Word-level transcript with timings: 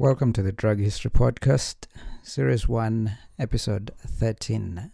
Welcome 0.00 0.32
to 0.34 0.44
the 0.44 0.52
Drug 0.52 0.78
History 0.78 1.10
Podcast, 1.10 1.88
Series 2.22 2.68
1, 2.68 3.18
Episode 3.36 3.90
13. 4.06 4.92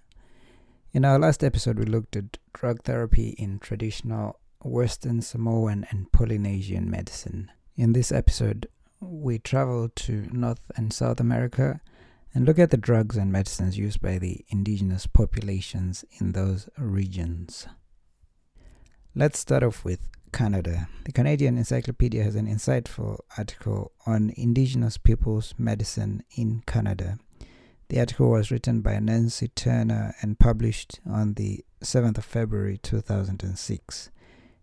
In 0.94 1.04
our 1.04 1.18
last 1.18 1.44
episode, 1.44 1.78
we 1.78 1.84
looked 1.84 2.16
at 2.16 2.38
drug 2.54 2.84
therapy 2.84 3.34
in 3.36 3.58
traditional 3.58 4.40
Western 4.62 5.20
Samoan 5.20 5.86
and 5.90 6.10
Polynesian 6.10 6.90
medicine. 6.90 7.52
In 7.76 7.92
this 7.92 8.10
episode, 8.10 8.66
we 8.98 9.38
travel 9.38 9.90
to 9.90 10.26
North 10.32 10.70
and 10.74 10.90
South 10.90 11.20
America 11.20 11.82
and 12.32 12.46
look 12.46 12.58
at 12.58 12.70
the 12.70 12.78
drugs 12.78 13.18
and 13.18 13.30
medicines 13.30 13.76
used 13.76 14.00
by 14.00 14.16
the 14.16 14.42
indigenous 14.48 15.06
populations 15.06 16.06
in 16.18 16.32
those 16.32 16.66
regions. 16.78 17.66
Let's 19.16 19.38
start 19.38 19.62
off 19.62 19.84
with 19.84 20.08
Canada. 20.32 20.88
The 21.04 21.12
Canadian 21.12 21.56
Encyclopedia 21.56 22.24
has 22.24 22.34
an 22.34 22.48
insightful 22.48 23.20
article 23.38 23.92
on 24.06 24.32
Indigenous 24.36 24.98
peoples' 24.98 25.54
medicine 25.56 26.24
in 26.36 26.64
Canada. 26.66 27.18
The 27.90 28.00
article 28.00 28.30
was 28.30 28.50
written 28.50 28.80
by 28.80 28.98
Nancy 28.98 29.46
Turner 29.54 30.16
and 30.20 30.40
published 30.40 30.98
on 31.08 31.34
the 31.34 31.64
7th 31.80 32.18
of 32.18 32.24
February 32.24 32.80
2006. 32.82 34.10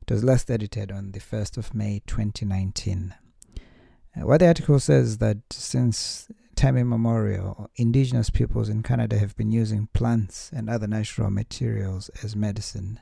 It 0.01 0.11
was 0.11 0.21
last 0.21 0.51
edited 0.51 0.91
on 0.91 1.13
the 1.13 1.21
1st 1.21 1.55
of 1.55 1.73
May 1.73 2.01
2019. 2.05 3.15
Uh, 3.55 4.25
what 4.25 4.41
the 4.41 4.47
article 4.47 4.81
says 4.81 5.11
is 5.11 5.17
that 5.19 5.37
since 5.49 6.27
time 6.55 6.75
immemorial, 6.75 7.69
indigenous 7.77 8.29
peoples 8.29 8.67
in 8.67 8.83
Canada 8.83 9.17
have 9.17 9.37
been 9.37 9.53
using 9.53 9.87
plants 9.93 10.51
and 10.53 10.69
other 10.69 10.87
natural 10.87 11.29
materials 11.29 12.09
as 12.21 12.35
medicine. 12.35 12.99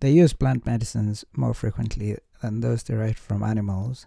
They 0.00 0.12
use 0.12 0.32
plant 0.32 0.64
medicines 0.64 1.24
more 1.34 1.54
frequently 1.54 2.16
than 2.40 2.60
those 2.60 2.82
derived 2.82 3.18
from 3.18 3.42
animals. 3.42 4.06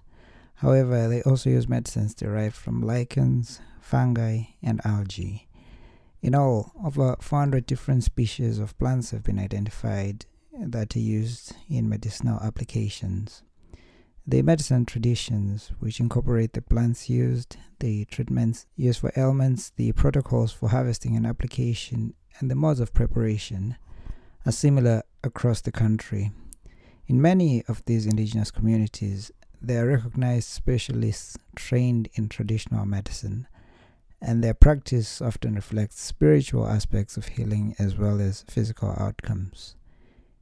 However, 0.56 1.08
they 1.08 1.22
also 1.24 1.50
use 1.50 1.68
medicines 1.68 2.14
derived 2.14 2.56
from 2.56 2.82
lichens, 2.82 3.60
fungi, 3.82 4.44
and 4.62 4.80
algae. 4.86 5.48
In 6.22 6.36
all, 6.36 6.72
over 6.84 7.18
400 7.20 7.66
different 7.66 8.04
species 8.04 8.60
of 8.60 8.78
plants 8.78 9.12
have 9.12 9.24
been 9.24 9.40
identified 9.40 10.26
that 10.58 10.96
are 10.96 11.00
used 11.00 11.54
in 11.68 11.90
medicinal 11.90 12.40
applications. 12.42 13.44
The 14.28 14.44
medicine 14.44 14.86
traditions, 14.86 15.72
which 15.80 16.00
incorporate 16.00 16.54
the 16.54 16.62
plants 16.62 17.10
used, 17.10 17.58
the 17.80 18.06
treatments 18.06 18.68
used 18.76 19.00
for 19.00 19.12
ailments, 19.18 19.72
the 19.76 19.92
protocols 19.94 20.52
for 20.52 20.70
harvesting 20.70 21.16
and 21.16 21.26
application, 21.26 22.14
and 22.40 22.50
the 22.50 22.56
modes 22.56 22.80
of 22.80 22.94
preparation, 22.94 23.78
are 24.46 24.52
similar 24.52 25.04
across 25.24 25.62
the 25.62 25.72
country. 25.72 26.32
In 27.08 27.22
many 27.22 27.64
of 27.68 27.84
these 27.86 28.06
indigenous 28.06 28.52
communities, 28.52 29.32
there 29.62 29.86
are 29.86 29.96
recognized 29.96 30.50
specialists 30.50 31.38
trained 31.56 32.10
in 32.14 32.30
traditional 32.30 32.86
medicine, 32.86 33.48
and 34.22 34.44
their 34.44 34.54
practice 34.54 35.22
often 35.22 35.56
reflects 35.56 36.02
spiritual 36.02 36.68
aspects 36.68 37.18
of 37.18 37.28
healing 37.28 37.76
as 37.78 37.96
well 37.96 38.20
as 38.20 38.46
physical 38.50 38.90
outcomes. 38.98 39.76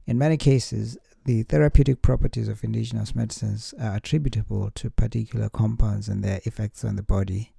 In 0.06 0.18
many 0.18 0.36
cases, 0.36 0.96
the 1.26 1.42
therapeutic 1.42 2.00
properties 2.00 2.48
of 2.48 2.64
indigenous 2.64 3.14
medicines 3.14 3.74
are 3.78 3.96
attributable 3.96 4.70
to 4.76 4.90
particular 4.90 5.50
compounds 5.50 6.08
and 6.08 6.24
their 6.24 6.40
effects 6.44 6.84
on 6.84 6.96
the 6.96 7.02
body, 7.02 7.52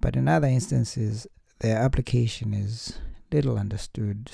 but 0.00 0.16
in 0.16 0.26
other 0.26 0.48
instances, 0.48 1.26
their 1.60 1.76
application 1.78 2.54
is 2.54 2.98
little 3.30 3.58
understood 3.58 4.30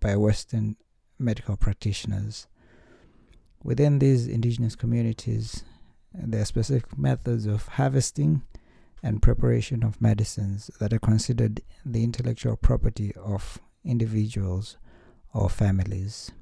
by 0.00 0.16
Western 0.16 0.76
medical 1.18 1.56
practitioners. 1.56 2.46
Within 3.62 3.98
these 3.98 4.26
indigenous 4.26 4.74
communities, 4.74 5.64
there 6.14 6.42
are 6.42 6.46
specific 6.46 6.98
methods 6.98 7.46
of 7.46 7.68
harvesting 7.68 8.42
and 9.02 9.22
preparation 9.22 9.82
of 9.82 10.00
medicines 10.00 10.70
that 10.80 10.92
are 10.92 10.98
considered 10.98 11.62
the 11.84 12.02
intellectual 12.02 12.56
property 12.56 13.12
of 13.16 13.58
individuals 13.84 14.76
or 15.32 15.48
families. 15.48 16.32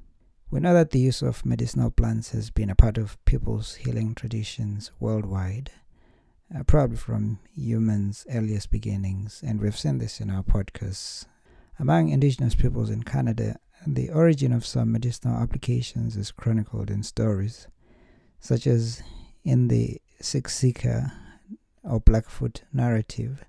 We 0.51 0.59
know 0.59 0.73
that 0.73 0.91
the 0.91 0.99
use 0.99 1.21
of 1.21 1.45
medicinal 1.45 1.91
plants 1.91 2.31
has 2.31 2.49
been 2.49 2.69
a 2.69 2.75
part 2.75 2.97
of 2.97 3.23
people's 3.25 3.75
healing 3.75 4.15
traditions 4.15 4.91
worldwide, 4.99 5.71
uh, 6.53 6.63
probably 6.63 6.97
from 6.97 7.39
humans' 7.55 8.25
earliest 8.31 8.71
beginnings, 8.71 9.43
and 9.45 9.61
we've 9.61 9.77
seen 9.77 9.99
this 9.99 10.19
in 10.19 10.31
our 10.31 10.41
podcasts 10.41 11.25
among 11.79 12.09
indigenous 12.09 12.55
peoples 12.55 12.89
in 12.89 13.03
Canada, 13.03 13.57
the 13.87 14.09
origin 14.09 14.51
of 14.51 14.65
some 14.65 14.91
medicinal 14.91 15.41
applications 15.41 16.17
is 16.17 16.31
chronicled 16.31 16.89
in 16.91 17.01
stories, 17.01 17.67
such 18.39 18.67
as 18.67 19.01
in 19.45 19.69
the 19.69 20.01
Siksika 20.21 21.13
or 21.83 22.01
Blackfoot 22.01 22.63
narrative 22.73 23.45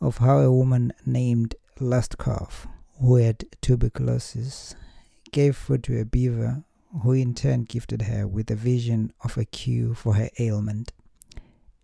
of 0.00 0.18
how 0.18 0.38
a 0.38 0.52
woman 0.52 0.92
named 1.04 1.56
Lustcough, 1.80 2.68
who 3.00 3.16
had 3.16 3.44
tuberculosis, 3.60 4.76
gave 5.32 5.56
food 5.56 5.82
to 5.84 6.00
a 6.00 6.04
beaver, 6.04 6.62
who 7.02 7.12
in 7.12 7.34
turn 7.34 7.64
gifted 7.64 8.02
her 8.02 8.28
with 8.28 8.50
a 8.50 8.54
vision 8.54 9.12
of 9.22 9.36
a 9.36 9.44
cure 9.44 9.94
for 9.94 10.14
her 10.14 10.30
ailment. 10.38 10.92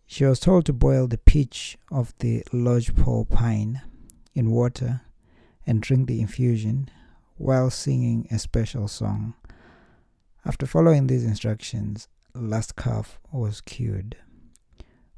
She 0.07 0.25
was 0.25 0.39
told 0.39 0.67
to 0.67 0.73
boil 0.73 1.09
the 1.09 1.19
pitch 1.19 1.77
of 1.91 2.15
the 2.21 2.45
lodgepole 2.53 3.25
pine 3.25 3.83
in 4.35 4.53
water 4.53 5.01
and 5.67 5.81
drink 5.81 6.09
the 6.09 6.21
infusion 6.21 6.89
while 7.37 7.71
singing 7.71 8.27
a 8.31 8.39
special 8.39 8.89
song. 8.89 9.35
After 10.45 10.67
following 10.67 11.07
these 11.07 11.25
instructions, 11.25 12.09
Lustcough 12.35 13.19
was 13.31 13.61
cured. 13.61 14.17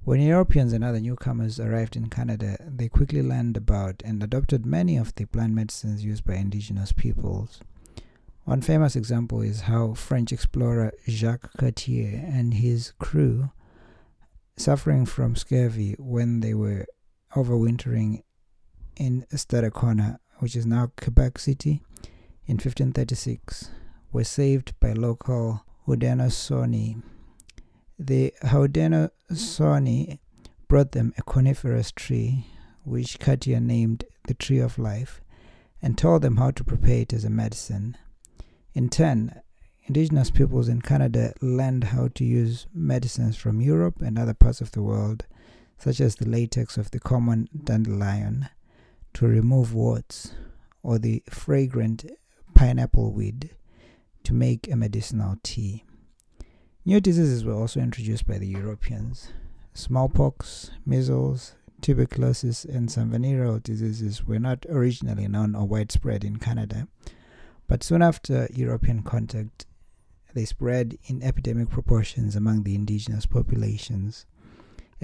When 0.03 0.21
Europeans 0.21 0.75
and 0.75 0.85
other 0.85 1.01
newcomers 1.01 1.59
arrived 1.59 1.97
in 1.97 2.11
Canada, 2.11 2.59
they 2.61 2.89
quickly 2.89 3.23
learned 3.23 3.57
about 3.57 4.03
and 4.05 4.23
adopted 4.23 4.67
many 4.67 4.99
of 4.99 5.15
the 5.15 5.25
plant 5.25 5.55
medicines 5.55 6.05
used 6.05 6.27
by 6.27 6.35
indigenous 6.35 6.93
peoples. 6.93 7.61
One 8.45 8.61
famous 8.61 8.97
example 8.97 9.41
is 9.41 9.63
how 9.63 9.95
French 9.95 10.31
explorer 10.31 10.93
Jacques 11.09 11.51
Cartier 11.57 12.23
and 12.27 12.53
his 12.53 12.93
crew, 12.99 13.51
suffering 14.59 15.07
from 15.07 15.37
scurvy 15.37 15.95
when 15.99 16.41
they 16.41 16.53
were 16.53 16.85
overwintering 17.35 18.23
in 18.97 19.25
Stadacona, 19.33 20.19
which 20.39 20.57
is 20.57 20.67
now 20.67 20.91
Quebec 20.97 21.39
City, 21.39 21.83
in 22.47 22.55
1536, 22.55 23.71
were 24.13 24.25
saved 24.25 24.79
by 24.81 24.93
local 24.93 25.65
Haudenosaunee. 25.87 27.03
The 27.99 28.35
Haudenosaunee 28.43 30.19
brought 30.69 30.93
them 30.93 31.15
a 31.17 31.23
coniferous 31.23 31.93
tree, 31.93 32.47
which 32.85 33.19
Cartier 33.19 33.61
named 33.61 34.05
the 34.27 34.35
Tree 34.35 34.59
of 34.59 34.79
Life, 34.79 35.21
and 35.81 35.97
told 35.97 36.23
them 36.23 36.37
how 36.37 36.51
to 36.51 36.65
prepare 36.65 37.01
it 37.01 37.13
as 37.13 37.25
a 37.25 37.31
medicine. 37.31 37.97
In 38.75 38.89
turn, 38.89 39.41
indigenous 39.85 40.31
peoples 40.31 40.69
in 40.69 40.81
Canada 40.81 41.35
learned 41.41 41.85
how 41.85 42.09
to 42.15 42.25
use 42.25 42.67
medicines 42.73 43.37
from 43.37 43.61
Europe 43.61 44.01
and 44.01 44.19
other 44.19 44.35
parts 44.35 44.61
of 44.61 44.73
the 44.73 44.83
world, 44.83 45.27
such 45.79 46.01
as 46.01 46.17
the 46.17 46.29
latex 46.29 46.77
of 46.77 46.91
the 46.91 47.01
common 47.01 47.49
dandelion, 47.65 48.49
to 49.15 49.27
remove 49.27 49.75
warts, 49.75 50.35
or 50.83 50.99
the 50.99 51.23
fragrant 51.29 52.05
pineapple 52.55 53.13
weed 53.13 53.51
to 54.25 54.35
make 54.35 54.71
a 54.71 54.77
medicinal 54.77 55.37
tea. 55.43 55.85
New 56.85 57.01
diseases 57.01 57.45
were 57.45 57.55
also 57.55 57.81
introduced 57.81 58.27
by 58.27 58.39
the 58.39 58.47
Europeans. 58.47 59.33
Smallpox, 59.73 60.71
measles, 60.85 61.55
tuberculosis, 61.81 62.65
and 62.65 62.91
some 62.91 63.11
venereal 63.11 63.59
diseases 63.59 64.27
were 64.27 64.39
not 64.39 64.67
originally 64.69 65.29
known 65.29 65.55
or 65.55 65.67
widespread 65.67 66.25
in 66.25 66.37
Canada, 66.37 66.89
but 67.67 67.83
soon 67.83 68.03
after 68.03 68.49
European 68.53 69.03
contact, 69.03 69.67
they 70.35 70.45
spread 70.45 70.99
in 71.07 71.23
epidemic 71.23 71.71
proportions 71.71 72.37
among 72.37 72.63
the 72.63 72.75
indigenous 72.75 73.27
populations. 73.27 74.27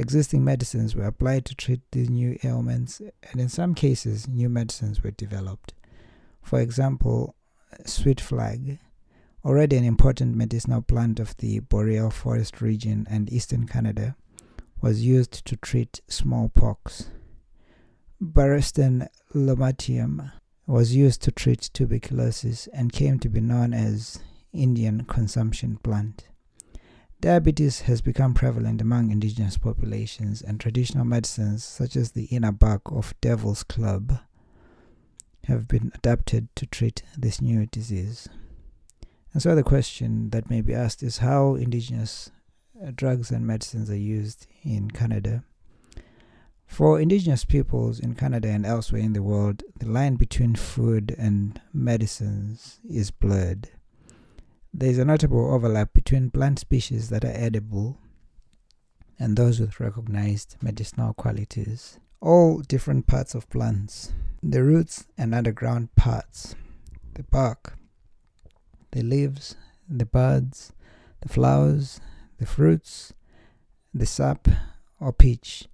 Existing 0.01 0.43
medicines 0.43 0.97
were 0.97 1.05
applied 1.05 1.45
to 1.45 1.55
treat 1.55 1.83
these 1.93 2.09
new 2.09 2.39
ailments, 2.43 3.03
and 3.31 3.39
in 3.39 3.51
some 3.51 3.75
cases, 3.75 4.27
new 4.27 4.49
medicines 4.49 5.05
were 5.05 5.11
developed. 5.11 5.75
For 6.41 6.59
example, 6.59 7.35
sweet 7.85 8.19
flag, 8.19 8.79
already 9.45 9.77
an 9.77 9.85
important 9.85 10.37
medicinal 10.37 10.81
plant 10.81 11.21
of 11.21 11.37
the 11.37 11.59
boreal 11.59 12.09
forest 12.09 12.63
region 12.63 13.07
and 13.11 13.31
eastern 13.31 13.67
Canada, 13.67 14.17
was 14.81 15.05
used 15.05 15.45
to 15.45 15.55
treat 15.59 16.01
smallpox. 16.09 17.11
Barestem 18.23 19.07
lomatium 19.35 20.33
was 20.67 20.97
used 20.97 21.21
to 21.25 21.31
treat 21.31 21.69
tuberculosis 21.75 22.69
and 22.73 22.91
came 22.91 23.19
to 23.19 23.29
be 23.29 23.43
known 23.43 23.75
as 23.75 24.19
Indian 24.55 25.05
consumption 25.05 25.77
plant. 25.77 26.30
Diabetes 27.21 27.83
has 27.83 28.01
become 28.01 28.33
prevalent 28.33 28.81
among 28.81 29.11
indigenous 29.11 29.59
populations, 29.59 30.41
and 30.41 30.59
traditional 30.59 31.05
medicines 31.05 31.63
such 31.63 31.95
as 31.95 32.13
the 32.13 32.25
inner 32.25 32.51
bark 32.51 32.81
of 32.87 33.15
devil's 33.21 33.63
club 33.63 34.21
have 35.45 35.69
been 35.69 35.93
adapted 35.95 36.49
to 36.57 36.65
treat 36.65 37.03
this 37.19 37.43
new 37.43 37.67
disease. 37.67 38.27
And 39.35 39.43
so, 39.43 39.55
the 39.55 39.63
question 39.63 40.31
that 40.31 40.49
may 40.49 40.63
be 40.63 40.73
asked 40.73 41.03
is 41.03 41.19
how 41.19 41.57
indigenous 41.57 42.31
uh, 42.83 42.91
drugs 42.95 43.31
and 43.31 43.47
medicines 43.47 43.91
are 43.91 43.97
used 43.97 44.47
in 44.63 44.91
Canada. 44.91 45.45
For 46.67 46.99
indigenous 46.99 47.45
peoples 47.45 48.01
in 48.01 48.15
Canada 48.15 48.49
and 48.49 48.65
elsewhere 48.65 49.03
in 49.03 49.13
the 49.13 49.23
world, 49.23 49.63
the 49.79 49.87
line 49.87 50.15
between 50.15 50.55
food 50.55 51.15
and 51.19 51.61
medicines 51.75 52.81
is 52.89 53.11
blurred. 53.11 53.69
There 54.73 54.91
is 54.91 54.99
a 54.99 55.05
notable 55.05 55.53
overlap 55.53 55.93
between 55.93 56.31
plant 56.31 56.61
species 56.61 57.09
that 57.09 57.25
are 57.25 57.35
edible 57.35 57.99
and 59.19 59.37
those 59.37 59.61
with 59.61 59.81
recognized 59.81 60.57
medicinal 60.63 61.13
qualities. 61.13 61.99
All 62.21 62.61
different 62.61 63.07
parts 63.07 63.35
of 63.35 63.51
plants, 63.51 64.13
the 64.43 64.63
roots 64.63 65.07
and 65.19 65.35
underground 65.35 65.95
parts, 65.97 66.55
the 67.15 67.25
bark, 67.25 67.75
the 68.93 69.03
leaves, 69.03 69.57
the 69.89 70.07
buds, 70.07 70.73
the 71.21 71.29
flowers, 71.29 72.01
the 72.39 72.47
fruits, 72.47 73.13
the 73.93 74.07
sap 74.07 74.49
or 75.01 75.13
pitch 75.13 75.69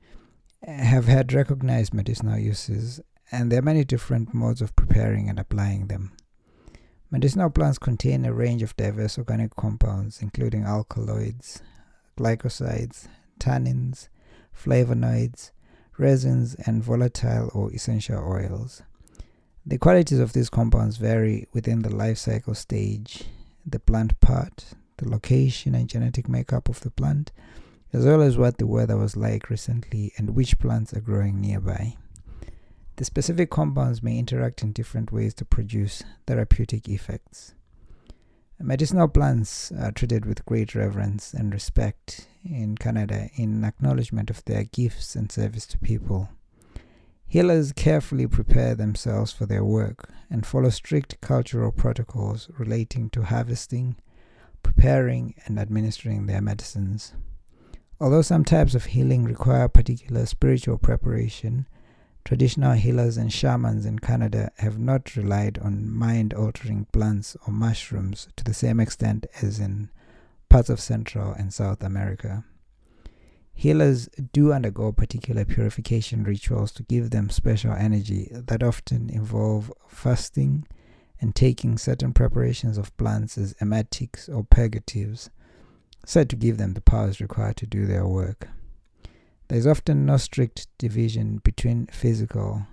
have 0.66 1.06
had 1.06 1.32
recognized 1.32 1.92
medicinal 1.92 2.38
uses, 2.38 3.00
and 3.31 3.52
there 3.52 3.58
are 3.58 3.62
many 3.62 3.84
different 3.84 4.32
modes 4.32 4.62
of 4.62 4.75
preparing 4.75 5.28
and 5.28 5.38
applying 5.38 5.87
them. 5.88 6.12
Medicinal 7.11 7.50
plants 7.50 7.79
contain 7.79 8.25
a 8.25 8.32
range 8.32 8.62
of 8.62 8.76
diverse 8.76 9.17
organic 9.17 9.55
compounds, 9.55 10.20
including 10.20 10.64
alkaloids, 10.64 11.62
glycosides, 12.19 13.06
tannins, 13.38 14.08
flavonoids, 14.53 15.53
resins, 15.99 16.56
and 16.67 16.82
volatile 16.82 17.49
or 17.55 17.73
essential 17.73 18.19
oils. 18.19 18.82
The 19.64 19.79
qualities 19.79 20.19
of 20.19 20.32
these 20.32 20.50
compounds 20.50 20.97
vary 20.97 21.47
within 21.53 21.82
the 21.82 21.94
life 21.94 22.19
cycle 22.19 22.55
stage, 22.55 23.25
the 23.64 23.79
plant 23.79 24.20
part, 24.20 24.75
the 24.97 25.09
location 25.09 25.75
and 25.75 25.88
genetic 25.88 26.29
makeup 26.29 26.69
of 26.69 26.81
the 26.81 26.91
plant, 26.91 27.31
as 27.93 28.05
well 28.05 28.20
as 28.20 28.37
what 28.37 28.59
the 28.59 28.67
weather 28.67 28.97
was 28.97 29.17
like 29.17 29.49
recently 29.49 30.12
and 30.17 30.35
which 30.35 30.59
plants 30.59 30.93
are 30.93 31.00
growing 31.00 31.41
nearby. 31.41 31.97
The 32.96 33.04
specific 33.04 33.50
compounds 33.50 34.02
may 34.02 34.19
interact 34.19 34.62
in 34.62 34.72
different 34.72 35.12
ways 35.12 35.34
to 35.34 35.44
produce 35.44 36.02
therapeutic 36.26 36.88
effects. 36.88 37.54
Medicinal 38.58 39.06
plants 39.06 39.70
are 39.70 39.93
treated 39.93 40.25
with 40.25 40.46
great 40.46 40.75
reverence 40.75 41.34
and 41.34 41.52
respect 41.52 42.26
in 42.43 42.75
Canada 42.76 43.28
in 43.37 43.64
acknowledgement 43.64 44.31
of 44.31 44.43
their 44.46 44.64
gifts 44.64 45.14
and 45.14 45.31
service 45.31 45.66
to 45.66 45.78
people. 45.78 46.31
Healers 47.26 47.72
carefully 47.72 48.26
prepare 48.26 48.75
themselves 48.75 49.31
for 49.31 49.44
their 49.44 49.64
work 49.64 50.08
and 50.31 50.46
follow 50.46 50.70
strict 50.70 51.20
cultural 51.20 51.72
protocols 51.72 52.49
relating 52.56 53.10
to 53.10 53.25
harvesting, 53.25 53.96
preparing, 54.62 55.34
and 55.44 55.58
administering 55.58 56.25
their 56.25 56.40
medicines. 56.40 57.12
Although 58.00 58.22
some 58.22 58.44
types 58.44 58.75
of 58.75 58.87
healing 58.87 59.25
require 59.25 59.69
particular 59.69 60.25
spiritual 60.25 60.78
preparation, 60.78 61.66
Traditional 62.26 62.73
healers 62.73 63.17
and 63.17 63.32
shamans 63.32 63.87
in 63.87 64.00
Canada 64.00 64.50
have 64.58 64.81
not 64.81 65.14
relied 65.14 65.58
on 65.58 65.88
mind 65.88 66.34
altering 66.34 66.87
plants 66.87 67.37
or 67.46 67.52
mushrooms 67.52 68.26
to 68.34 68.43
the 68.43 68.52
same 68.52 68.81
extent 68.81 69.26
as 69.40 69.61
in 69.61 69.90
parts 70.49 70.69
of 70.69 70.81
Central 70.81 71.31
and 71.31 71.55
South 71.55 71.84
America. 71.84 72.44
Healers 73.55 74.08
do 74.32 74.52
undergo 74.52 74.90
particular 74.90 75.44
purification 75.44 76.25
rituals 76.25 76.73
to 76.73 76.82
give 76.82 77.11
them 77.11 77.31
special 77.31 77.73
energy 77.73 78.28
that 78.32 78.61
often 78.61 79.08
involve 79.08 79.73
fasting 79.87 80.67
and 81.20 81.32
taking 81.32 81.78
certain 81.78 82.12
preparations 82.12 82.76
of 82.76 82.96
plants 82.96 83.38
as 83.38 83.55
emetics 83.61 84.28
or 84.28 84.43
purgatives, 84.43 85.31
said 86.05 86.28
to 86.31 86.34
give 86.34 86.58
them 86.58 86.75
the 86.75 86.81
powers 86.81 87.20
required 87.20 87.56
to 87.58 87.67
do 87.67 87.87
their 87.87 88.05
work. 88.05 88.49
There 89.48 89.58
is 89.58 89.66
often 89.66 90.06
no 90.06 90.16
strict 90.16 90.66
division 90.78 91.40
between 91.44 91.87
physical 91.87 92.66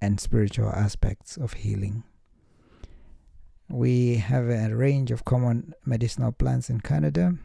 and 0.00 0.20
spiritual 0.20 0.70
aspects 0.70 1.36
of 1.36 1.52
healing. 1.54 2.02
We 3.68 4.16
have 4.16 4.48
a 4.48 4.74
range 4.74 5.10
of 5.10 5.24
common 5.24 5.74
medicinal 5.84 6.32
plants 6.32 6.68
in 6.68 6.80
Canada, 6.80 7.36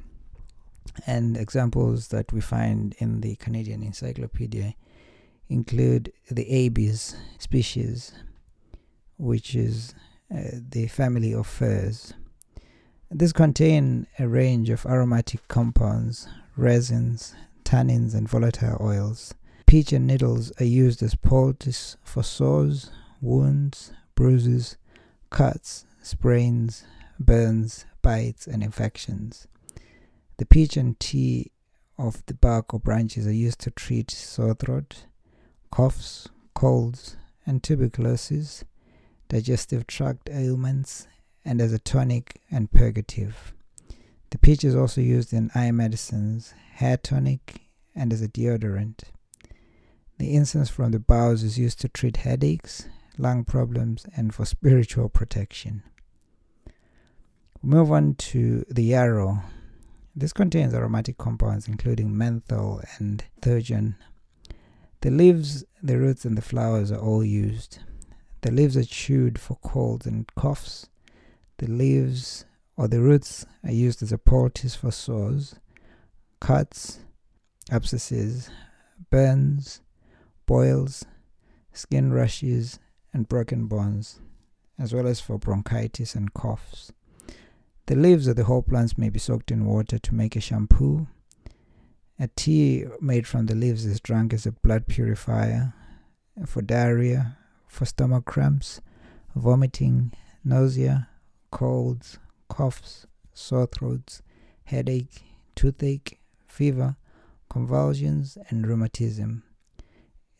and 1.05 1.37
examples 1.37 2.07
that 2.09 2.33
we 2.33 2.41
find 2.41 2.95
in 2.97 3.21
the 3.21 3.35
Canadian 3.35 3.83
Encyclopedia 3.83 4.75
include 5.49 6.11
the 6.29 6.49
Abies 6.49 7.15
species, 7.37 8.13
which 9.17 9.55
is 9.55 9.93
uh, 10.33 10.41
the 10.69 10.87
family 10.87 11.33
of 11.33 11.45
firs. 11.45 12.13
These 13.09 13.33
contain 13.33 14.07
a 14.17 14.27
range 14.27 14.69
of 14.69 14.85
aromatic 14.85 15.47
compounds, 15.47 16.27
resins, 16.55 17.35
tannins, 17.63 18.13
and 18.13 18.27
volatile 18.27 18.77
oils. 18.81 19.33
Pitch 19.65 19.93
and 19.93 20.05
needles 20.05 20.51
are 20.59 20.65
used 20.65 21.01
as 21.01 21.15
poultice 21.15 21.97
for 22.03 22.23
sores, 22.23 22.91
wounds, 23.21 23.93
bruises, 24.15 24.77
cuts, 25.29 25.85
sprains, 26.01 26.83
burns, 27.19 27.85
bites, 28.01 28.47
and 28.47 28.63
infections. 28.63 29.47
The 30.37 30.45
pitch 30.45 30.75
and 30.75 30.99
tea 30.99 31.51
of 31.97 32.25
the 32.25 32.33
bark 32.33 32.73
or 32.73 32.79
branches 32.79 33.27
are 33.27 33.33
used 33.33 33.59
to 33.59 33.71
treat 33.71 34.11
sore 34.11 34.55
throat, 34.55 35.05
coughs, 35.69 36.27
colds, 36.53 37.15
and 37.45 37.61
tuberculosis, 37.61 38.63
digestive 39.29 39.87
tract 39.87 40.29
ailments, 40.29 41.07
and 41.45 41.61
as 41.61 41.73
a 41.73 41.79
tonic 41.79 42.41
and 42.51 42.71
purgative. 42.71 43.53
The 44.31 44.37
pitch 44.37 44.63
is 44.63 44.75
also 44.75 45.01
used 45.01 45.33
in 45.33 45.51
eye 45.53 45.71
medicines, 45.71 46.53
hair 46.81 46.97
tonic, 46.97 47.61
and 47.93 48.11
as 48.11 48.23
a 48.23 48.27
deodorant. 48.27 49.01
The 50.17 50.33
incense 50.33 50.67
from 50.67 50.89
the 50.89 50.99
boughs 50.99 51.43
is 51.43 51.59
used 51.59 51.79
to 51.81 51.87
treat 51.87 52.17
headaches, 52.17 52.87
lung 53.19 53.43
problems, 53.43 54.07
and 54.17 54.33
for 54.33 54.45
spiritual 54.45 55.07
protection. 55.07 55.83
We 57.61 57.69
move 57.69 57.91
on 57.91 58.15
to 58.15 58.65
the 58.67 58.83
yarrow. 58.83 59.43
This 60.15 60.33
contains 60.33 60.73
aromatic 60.73 61.19
compounds 61.19 61.67
including 61.67 62.17
menthol 62.17 62.81
and 62.97 63.23
thujone. 63.43 63.93
The 65.01 65.11
leaves, 65.11 65.63
the 65.83 65.99
roots, 65.99 66.25
and 66.25 66.35
the 66.35 66.41
flowers 66.41 66.91
are 66.91 66.99
all 66.99 67.23
used. 67.23 67.77
The 68.41 68.51
leaves 68.51 68.75
are 68.75 68.83
chewed 68.83 69.39
for 69.39 69.55
colds 69.57 70.07
and 70.07 70.25
coughs. 70.33 70.87
The 71.59 71.67
leaves 71.67 72.45
or 72.75 72.87
the 72.87 73.01
roots 73.01 73.45
are 73.63 73.71
used 73.71 74.01
as 74.01 74.11
a 74.11 74.17
poultice 74.17 74.73
for 74.73 74.89
sores, 74.89 75.55
cuts, 76.41 76.99
abscesses, 77.71 78.49
burns, 79.09 79.81
boils, 80.45 81.05
skin 81.71 82.11
rashes, 82.11 82.79
and 83.13 83.29
broken 83.29 83.67
bones, 83.67 84.19
as 84.77 84.93
well 84.93 85.07
as 85.07 85.21
for 85.21 85.37
bronchitis 85.37 86.15
and 86.15 86.33
coughs. 86.33 86.91
The 87.85 87.95
leaves 87.95 88.27
of 88.27 88.35
the 88.35 88.45
whole 88.45 88.61
plants 88.61 88.97
may 88.97 89.09
be 89.09 89.19
soaked 89.19 89.51
in 89.51 89.65
water 89.65 89.99
to 89.99 90.15
make 90.15 90.35
a 90.35 90.41
shampoo. 90.41 91.07
A 92.19 92.27
tea 92.35 92.85
made 92.99 93.27
from 93.27 93.45
the 93.45 93.55
leaves 93.55 93.85
is 93.85 93.99
drunk 93.99 94.33
as 94.33 94.45
a 94.45 94.51
blood 94.51 94.87
purifier 94.87 95.73
for 96.45 96.61
diarrhea, 96.61 97.37
for 97.67 97.85
stomach 97.85 98.25
cramps, 98.25 98.81
vomiting, 99.35 100.13
nausea, 100.43 101.09
colds, 101.51 102.19
coughs, 102.49 103.05
sore 103.33 103.67
throats, 103.67 104.21
headache, 104.65 105.23
toothache, 105.55 106.20
fever, 106.51 106.97
convulsions, 107.49 108.37
and 108.49 108.67
rheumatism. 108.67 109.43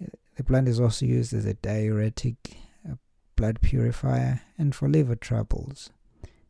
Uh, 0.02 0.08
the 0.36 0.44
plant 0.44 0.68
is 0.68 0.80
also 0.80 1.06
used 1.06 1.34
as 1.34 1.46
a 1.46 1.54
diuretic, 1.56 2.58
a 2.88 2.98
blood 3.36 3.62
purifier, 3.62 4.42
and 4.58 4.76
for 4.76 4.90
liver 4.90 5.16
troubles, 5.16 5.90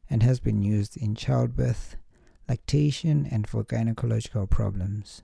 and 0.10 0.24
has 0.24 0.40
been 0.40 0.62
used 0.62 0.98
in 0.98 1.16
childbirth, 1.16 1.96
lactation, 2.50 3.28
and 3.30 3.48
for 3.48 3.64
gynecological 3.64 4.50
problems, 4.50 5.24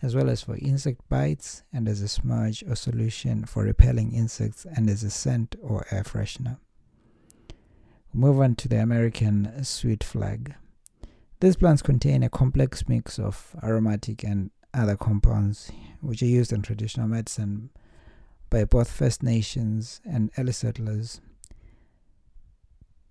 as 0.00 0.14
well 0.14 0.30
as 0.30 0.42
for 0.42 0.56
insect 0.56 1.00
bites 1.08 1.62
and 1.72 1.88
as 1.88 2.00
a 2.00 2.08
smudge 2.08 2.64
or 2.68 2.74
solution 2.74 3.44
for 3.44 3.64
repelling 3.64 4.12
insects 4.12 4.64
and 4.76 4.88
as 4.88 5.02
a 5.02 5.10
scent 5.10 5.56
or 5.60 5.86
air 5.90 6.02
freshener 6.02 6.58
move 8.14 8.40
on 8.40 8.54
to 8.54 8.68
the 8.68 8.80
American 8.80 9.64
sweet 9.64 10.04
flag. 10.04 10.54
These 11.42 11.56
plants 11.56 11.82
contain 11.82 12.22
a 12.22 12.30
complex 12.30 12.88
mix 12.88 13.18
of 13.18 13.56
aromatic 13.64 14.22
and 14.22 14.52
other 14.72 14.96
compounds 14.96 15.72
which 16.00 16.22
are 16.22 16.26
used 16.26 16.52
in 16.52 16.62
traditional 16.62 17.08
medicine 17.08 17.70
by 18.48 18.64
both 18.64 18.88
First 18.88 19.24
Nations 19.24 20.00
and 20.04 20.30
early 20.38 20.52
settlers. 20.52 21.20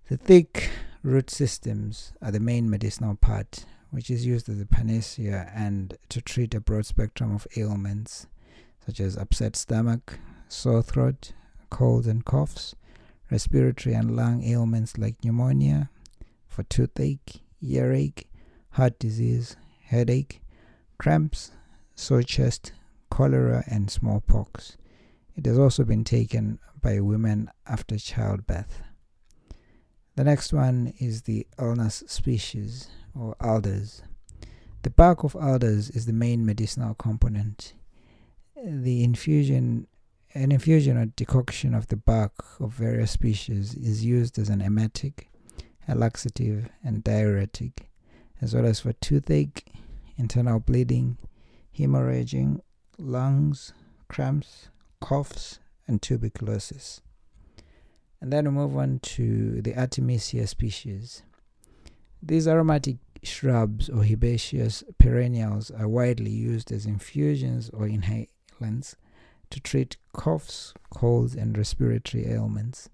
The 0.08 0.16
thick 0.16 0.70
root 1.02 1.28
systems 1.28 2.14
are 2.22 2.30
the 2.30 2.40
main 2.40 2.70
medicinal 2.70 3.16
part, 3.16 3.66
which 3.90 4.08
is 4.08 4.24
used 4.24 4.48
as 4.48 4.58
a 4.58 4.64
panacea 4.64 5.52
and 5.54 5.98
to 6.08 6.22
treat 6.22 6.54
a 6.54 6.60
broad 6.60 6.86
spectrum 6.86 7.34
of 7.34 7.46
ailments 7.54 8.28
such 8.86 8.98
as 8.98 9.14
upset 9.18 9.56
stomach, 9.56 10.18
sore 10.48 10.80
throat, 10.80 11.34
colds 11.68 12.06
and 12.06 12.24
coughs, 12.24 12.74
respiratory 13.30 13.94
and 13.94 14.16
lung 14.16 14.42
ailments 14.42 14.96
like 14.96 15.22
pneumonia, 15.22 15.90
for 16.48 16.62
toothache, 16.62 17.41
earache, 17.62 18.28
heart 18.70 18.98
disease, 18.98 19.56
headache, 19.84 20.40
cramps, 20.98 21.52
sore 21.94 22.22
chest, 22.22 22.72
cholera 23.10 23.64
and 23.66 23.90
smallpox. 23.90 24.76
It 25.36 25.46
has 25.46 25.58
also 25.58 25.84
been 25.84 26.04
taken 26.04 26.58
by 26.80 27.00
women 27.00 27.50
after 27.66 27.98
childbirth. 27.98 28.82
The 30.16 30.24
next 30.24 30.52
one 30.52 30.92
is 30.98 31.22
the 31.22 31.46
Alnus 31.58 32.08
species 32.08 32.88
or 33.18 33.34
alders. 33.40 34.02
The 34.82 34.90
bark 34.90 35.24
of 35.24 35.36
alders 35.36 35.90
is 35.90 36.06
the 36.06 36.12
main 36.12 36.44
medicinal 36.44 36.94
component. 36.94 37.74
The 38.56 39.04
infusion 39.04 39.86
an 40.34 40.50
infusion 40.50 40.96
or 40.96 41.06
decoction 41.06 41.74
of 41.74 41.88
the 41.88 41.96
bark 41.96 42.32
of 42.58 42.72
various 42.72 43.10
species 43.10 43.74
is 43.74 44.04
used 44.04 44.38
as 44.38 44.48
an 44.48 44.62
emetic, 44.62 45.28
a 45.88 45.94
laxative, 45.94 46.68
and 46.84 47.02
diuretic, 47.04 47.90
as 48.40 48.54
well 48.54 48.66
as 48.66 48.80
for 48.80 48.92
toothache, 48.94 49.66
internal 50.16 50.60
bleeding, 50.60 51.18
hemorrhaging, 51.76 52.60
lungs, 52.98 53.72
cramps, 54.08 54.68
coughs, 55.00 55.58
and 55.86 56.00
tuberculosis. 56.00 57.00
And 58.20 58.32
then 58.32 58.44
we 58.44 58.50
move 58.52 58.76
on 58.76 59.00
to 59.00 59.60
the 59.62 59.76
Artemisia 59.76 60.46
species. 60.46 61.22
These 62.22 62.46
aromatic 62.46 62.98
shrubs 63.24 63.88
or 63.88 64.04
herbaceous 64.04 64.84
perennials 64.98 65.70
are 65.72 65.88
widely 65.88 66.30
used 66.30 66.70
as 66.70 66.86
infusions 66.86 67.70
or 67.70 67.88
inhalants 67.88 68.94
to 69.50 69.60
treat 69.60 69.96
coughs, 70.12 70.72
colds, 70.90 71.34
and 71.34 71.58
respiratory 71.58 72.26
ailments. 72.26 72.88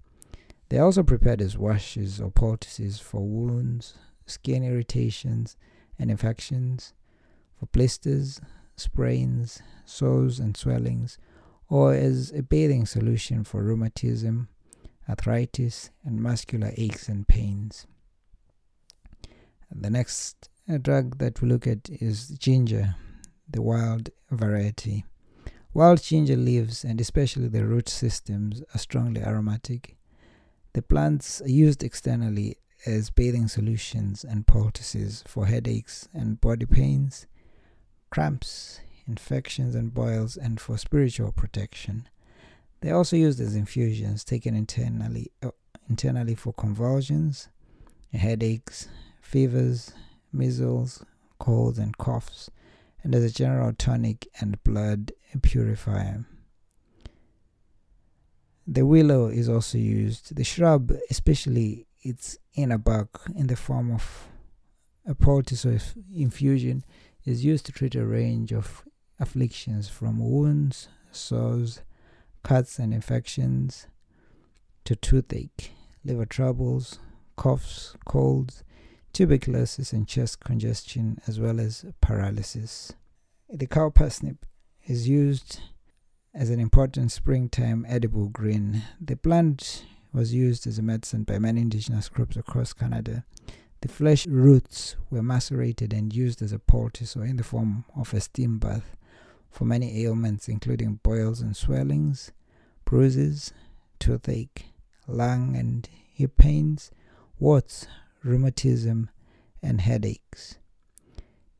They 0.69 0.77
are 0.77 0.85
also 0.85 1.03
prepared 1.03 1.41
as 1.41 1.57
washes 1.57 2.21
or 2.21 2.29
poultices 2.29 2.99
for 2.99 3.21
wounds, 3.21 3.95
skin 4.27 4.63
irritations, 4.63 5.57
and 5.97 6.11
infections, 6.11 6.93
for 7.59 7.65
blisters, 7.67 8.39
sprains, 8.75 9.61
sores, 9.83 10.39
and 10.39 10.55
swellings, 10.55 11.17
or 11.67 11.93
as 11.93 12.31
a 12.31 12.43
bathing 12.43 12.85
solution 12.85 13.43
for 13.43 13.63
rheumatism, 13.63 14.47
arthritis, 15.09 15.89
and 16.05 16.21
muscular 16.21 16.71
aches 16.77 17.09
and 17.09 17.27
pains. 17.27 17.87
The 19.71 19.89
next 19.89 20.49
uh, 20.71 20.77
drug 20.77 21.17
that 21.17 21.41
we 21.41 21.49
look 21.49 21.65
at 21.65 21.89
is 21.89 22.29
ginger, 22.29 22.95
the 23.49 23.61
wild 23.61 24.09
variety. 24.29 25.05
Wild 25.73 26.01
ginger 26.01 26.35
leaves 26.35 26.83
and 26.83 27.01
especially 27.01 27.47
the 27.47 27.65
root 27.65 27.89
systems 27.89 28.63
are 28.73 28.79
strongly 28.79 29.21
aromatic. 29.21 29.98
The 30.79 30.83
plants 30.83 31.41
are 31.41 31.49
used 31.49 31.83
externally 31.83 32.55
as 32.85 33.09
bathing 33.09 33.49
solutions 33.49 34.23
and 34.23 34.47
poultices 34.47 35.25
for 35.27 35.45
headaches 35.45 36.07
and 36.13 36.39
body 36.39 36.65
pains, 36.65 37.27
cramps, 38.09 38.79
infections 39.05 39.75
and 39.75 39.93
boils, 39.93 40.37
and 40.37 40.57
for 40.57 40.77
spiritual 40.77 41.33
protection. 41.33 42.07
They 42.79 42.91
are 42.91 42.95
also 42.95 43.17
used 43.17 43.41
as 43.41 43.57
infusions 43.57 44.23
taken 44.23 44.55
internally, 44.55 45.33
uh, 45.43 45.51
internally 45.89 46.33
for 46.33 46.53
convulsions, 46.53 47.49
headaches, 48.13 48.87
fevers, 49.21 49.91
measles, 50.31 51.03
colds, 51.39 51.77
and 51.77 51.97
coughs, 51.97 52.49
and 53.03 53.13
as 53.13 53.25
a 53.25 53.29
general 53.29 53.73
tonic 53.73 54.29
and 54.39 54.63
blood 54.63 55.11
purifier. 55.41 56.23
The 58.71 58.85
willow 58.85 59.29
is 59.29 59.49
also 59.49 59.79
used. 59.79 60.35
The 60.35 60.43
shrub, 60.43 60.93
especially 61.09 61.87
its 62.03 62.37
inner 62.53 62.77
bark, 62.77 63.19
in 63.35 63.47
the 63.47 63.55
form 63.55 63.91
of 63.91 64.27
a 65.07 65.15
poultice 65.15 65.65
or 65.65 65.79
infusion, 66.13 66.85
is 67.25 67.43
used 67.43 67.65
to 67.65 67.71
treat 67.71 67.95
a 67.95 68.05
range 68.05 68.53
of 68.53 68.83
afflictions 69.19 69.89
from 69.89 70.19
wounds, 70.19 70.87
sores, 71.09 71.81
cuts 72.43 72.77
and 72.77 72.93
infections, 72.93 73.87
to 74.85 74.95
toothache, 74.95 75.71
liver 76.05 76.27
troubles, 76.27 76.99
coughs, 77.37 77.95
colds, 78.05 78.63
tuberculosis, 79.13 79.93
and 79.93 80.07
chest 80.07 80.41
congestion, 80.41 81.19
as 81.25 81.39
well 81.39 81.59
as 81.59 81.85
paralysis. 82.01 82.93
The 83.49 83.65
cow 83.65 83.89
parsnip 83.89 84.45
is 84.85 85.09
used 85.09 85.59
as 86.33 86.49
an 86.49 86.59
important 86.59 87.11
springtime 87.11 87.85
edible 87.87 88.27
green. 88.27 88.83
The 89.01 89.15
plant 89.15 89.85
was 90.13 90.33
used 90.33 90.67
as 90.67 90.77
a 90.77 90.83
medicine 90.83 91.23
by 91.23 91.39
many 91.39 91.61
indigenous 91.61 92.09
groups 92.09 92.37
across 92.37 92.73
Canada. 92.73 93.25
The 93.81 93.87
flesh 93.87 94.27
roots 94.27 94.95
were 95.09 95.23
macerated 95.23 95.93
and 95.93 96.13
used 96.13 96.41
as 96.41 96.51
a 96.51 96.59
poultice 96.59 97.15
or 97.15 97.25
in 97.25 97.37
the 97.37 97.43
form 97.43 97.85
of 97.95 98.13
a 98.13 98.19
steam 98.19 98.59
bath 98.59 98.95
for 99.49 99.65
many 99.65 100.03
ailments, 100.03 100.47
including 100.47 100.99
boils 101.01 101.41
and 101.41 101.55
swellings, 101.55 102.31
bruises, 102.85 103.53
toothache, 103.99 104.65
lung 105.07 105.55
and 105.55 105.89
hip 106.13 106.37
pains, 106.37 106.91
warts, 107.39 107.87
rheumatism, 108.23 109.09
and 109.63 109.81
headaches. 109.81 110.57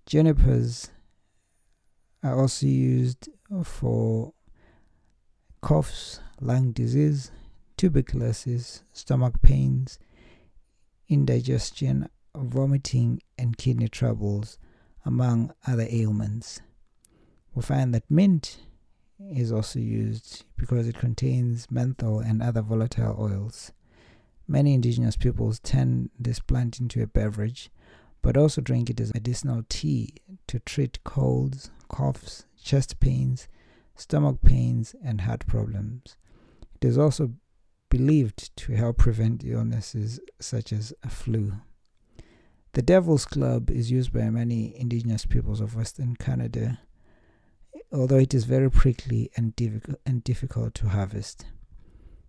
Junipers 0.06 0.90
are 2.24 2.40
also 2.40 2.68
used 2.68 3.30
for 3.64 4.34
coughs, 5.62 6.20
lung 6.40 6.72
disease, 6.72 7.32
tuberculosis, 7.78 8.84
stomach 8.94 9.42
pains, 9.42 10.00
indigestion, 11.08 12.10
vomiting, 12.36 13.22
and 13.38 13.58
kidney 13.58 13.88
troubles, 13.88 14.58
among 15.06 15.54
other 15.68 15.88
ailments. 15.90 16.62
We 17.54 17.62
find 17.62 17.94
that 17.94 18.10
mint 18.10 18.60
is 19.34 19.52
also 19.52 19.80
used 19.80 20.46
because 20.58 20.88
it 20.88 20.98
contains 20.98 21.70
menthol 21.70 22.20
and 22.20 22.42
other 22.42 22.62
volatile 22.62 23.16
oils. 23.20 23.72
Many 24.48 24.74
indigenous 24.74 25.16
peoples 25.16 25.60
turn 25.60 26.10
this 26.18 26.40
plant 26.40 26.80
into 26.80 27.04
a 27.04 27.08
beverage, 27.08 27.70
but 28.22 28.38
also 28.38 28.62
drink 28.62 28.90
it 28.90 29.00
as 29.00 29.14
medicinal 29.14 29.64
tea 29.70 30.14
to 30.48 30.60
treat 30.60 31.04
colds, 31.04 31.70
coughs, 31.88 32.46
chest 32.62 33.00
pains, 33.00 33.48
stomach 34.00 34.42
pains, 34.42 34.96
and 35.04 35.22
heart 35.22 35.46
problems. 35.46 36.18
It 36.76 36.86
is 36.86 36.98
also 36.98 37.34
believed 37.90 38.56
to 38.58 38.74
help 38.74 38.98
prevent 38.98 39.44
illnesses 39.44 40.20
such 40.40 40.72
as 40.72 40.94
a 41.04 41.10
flu. 41.10 41.54
The 42.74 42.82
Devil's 42.84 43.26
Club 43.26 43.72
is 43.72 43.90
used 43.90 44.14
by 44.14 44.30
many 44.30 44.80
indigenous 44.80 45.26
peoples 45.26 45.60
of 45.60 45.76
Western 45.76 46.16
Canada, 46.16 46.80
although 47.92 48.20
it 48.20 48.34
is 48.34 48.46
very 48.46 48.70
prickly 48.70 49.32
and, 49.36 49.56
difficult, 49.56 49.98
and 50.06 50.24
difficult 50.24 50.76
to 50.76 50.90
harvest. 50.90 51.46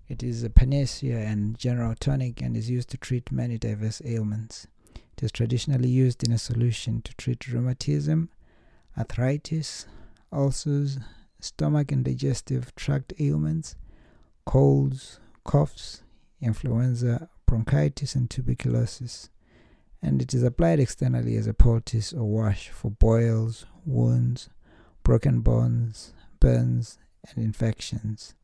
It 0.08 0.22
is 0.22 0.42
a 0.42 0.50
panacea 0.50 1.18
and 1.18 1.56
general 1.56 1.94
tonic 1.94 2.40
and 2.40 2.56
is 2.56 2.70
used 2.70 2.88
to 2.90 2.96
treat 2.96 3.30
many 3.30 3.58
diverse 3.58 4.00
ailments. 4.04 4.66
It 4.94 5.22
is 5.22 5.30
traditionally 5.30 5.90
used 5.90 6.24
in 6.24 6.32
a 6.32 6.38
solution 6.38 7.02
to 7.02 7.14
treat 7.14 7.46
rheumatism, 7.46 8.30
arthritis, 8.98 9.86
ulcers, 10.32 10.98
stomach 11.44 11.92
and 11.92 12.04
digestive 12.04 12.74
tract 12.74 13.12
ailments, 13.18 13.76
colds, 14.44 15.20
coughs, 15.44 16.02
influenza, 16.40 17.28
bronchitis, 17.46 18.14
and 18.14 18.30
tuberculosis. 18.30 19.30
And 20.02 20.22
it 20.22 20.32
is 20.32 20.42
applied 20.42 20.80
externally 20.80 21.36
as 21.36 21.46
a 21.46 21.54
poultice 21.54 22.12
or 22.12 22.24
wash 22.24 22.70
for 22.70 22.90
boils, 22.90 23.66
wounds, 23.84 24.48
broken 25.02 25.40
bones, 25.40 26.14
burns, 26.40 26.98
and 27.28 27.44
infections. 27.44 28.34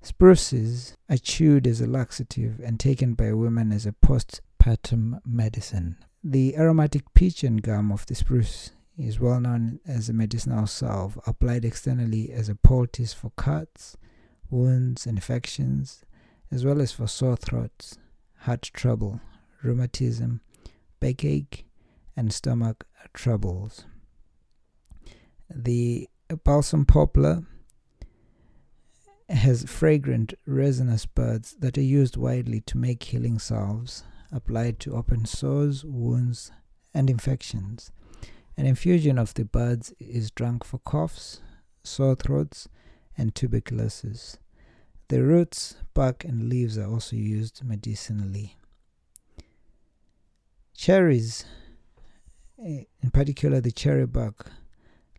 Spruces 0.00 0.94
are 1.10 1.18
chewed 1.18 1.66
as 1.66 1.80
a 1.80 1.86
laxative 1.86 2.60
and 2.60 2.78
taken 2.78 3.14
by 3.14 3.32
women 3.32 3.72
as 3.72 3.86
a 3.86 3.92
postpartum 3.92 5.20
medicine. 5.26 5.96
The 6.22 6.56
aromatic 6.56 7.12
pitch 7.14 7.44
and 7.44 7.60
gum 7.60 7.90
of 7.90 8.06
the 8.06 8.14
spruce 8.14 8.70
is 8.98 9.20
well 9.20 9.40
known 9.40 9.80
as 9.86 10.08
a 10.08 10.12
medicinal 10.12 10.66
salve 10.66 11.18
applied 11.26 11.64
externally 11.64 12.32
as 12.32 12.48
a 12.48 12.54
poultice 12.54 13.12
for 13.12 13.30
cuts, 13.36 13.96
wounds, 14.50 15.06
and 15.06 15.18
infections, 15.18 16.04
as 16.50 16.64
well 16.64 16.80
as 16.80 16.92
for 16.92 17.06
sore 17.06 17.36
throats, 17.36 17.98
heart 18.40 18.70
trouble, 18.72 19.20
rheumatism, 19.62 20.40
backache, 21.00 21.66
and 22.16 22.32
stomach 22.32 22.86
troubles. 23.12 23.84
The 25.54 26.08
balsam 26.44 26.86
poplar 26.86 27.44
has 29.28 29.64
fragrant 29.64 30.34
resinous 30.46 31.06
buds 31.06 31.56
that 31.58 31.76
are 31.76 31.82
used 31.82 32.16
widely 32.16 32.60
to 32.62 32.78
make 32.78 33.02
healing 33.02 33.38
salves 33.38 34.04
applied 34.32 34.78
to 34.80 34.94
open 34.94 35.24
sores, 35.24 35.84
wounds, 35.84 36.50
and 36.94 37.10
infections. 37.10 37.92
An 38.56 38.66
infusion 38.66 39.18
of 39.18 39.34
the 39.34 39.44
buds 39.44 39.92
is 39.98 40.30
drunk 40.30 40.64
for 40.64 40.78
coughs, 40.78 41.40
sore 41.82 42.14
throats, 42.14 42.68
and 43.16 43.34
tuberculosis. 43.34 44.38
The 45.08 45.22
roots, 45.22 45.76
bark, 45.94 46.24
and 46.24 46.48
leaves 46.48 46.78
are 46.78 46.90
also 46.90 47.16
used 47.16 47.62
medicinally. 47.64 48.56
Cherries, 50.74 51.44
eh, 52.62 52.84
in 53.02 53.10
particular 53.10 53.60
the 53.60 53.72
cherry 53.72 54.06
bark, 54.06 54.50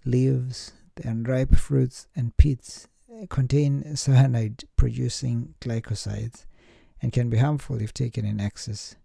leaves, 0.03 0.74
The 0.96 1.10
unripe 1.10 1.53
fruits 1.56 2.08
and 2.15 2.36
pits 2.38 2.88
uh, 3.13 3.27
contain 3.29 3.96
cyanide 3.96 4.63
producing 4.77 5.53
glycosides 5.62 6.46
and 7.00 7.13
can 7.13 7.29
be 7.29 7.38
harmful 7.38 7.79
if 7.79 7.94
taken 7.94 8.25
in 8.25 8.39
excess. 8.39 8.96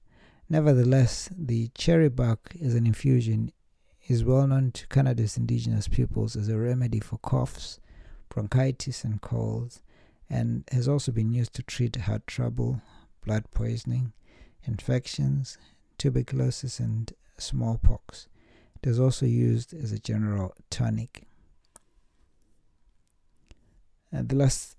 Nevertheless, 0.48 1.28
the 1.36 1.68
cherry 1.74 2.08
bark 2.08 2.56
as 2.62 2.74
an 2.74 2.86
infusion 2.86 3.52
is 4.08 4.24
well 4.24 4.46
known 4.46 4.72
to 4.72 4.86
Canada's 4.88 5.36
indigenous 5.36 5.88
peoples 5.88 6.36
as 6.36 6.48
a 6.48 6.58
remedy 6.58 7.00
for 7.00 7.18
coughs, 7.18 7.80
bronchitis, 8.28 9.04
and 9.04 9.20
colds, 9.20 9.82
and 10.28 10.64
has 10.72 10.88
also 10.88 11.12
been 11.12 11.32
used 11.32 11.54
to 11.54 11.62
treat 11.62 11.96
heart 11.96 12.26
trouble, 12.26 12.82
blood 13.24 13.44
poisoning, 13.52 14.12
infections, 14.64 15.58
tuberculosis, 15.98 16.80
and 16.80 17.12
smallpox. 17.38 18.28
It 18.82 18.88
is 18.88 18.98
also 18.98 19.26
used 19.26 19.72
as 19.72 19.92
a 19.92 19.98
general 19.98 20.54
tonic. 20.70 21.22
And 24.10 24.28
the 24.28 24.36
last 24.36 24.76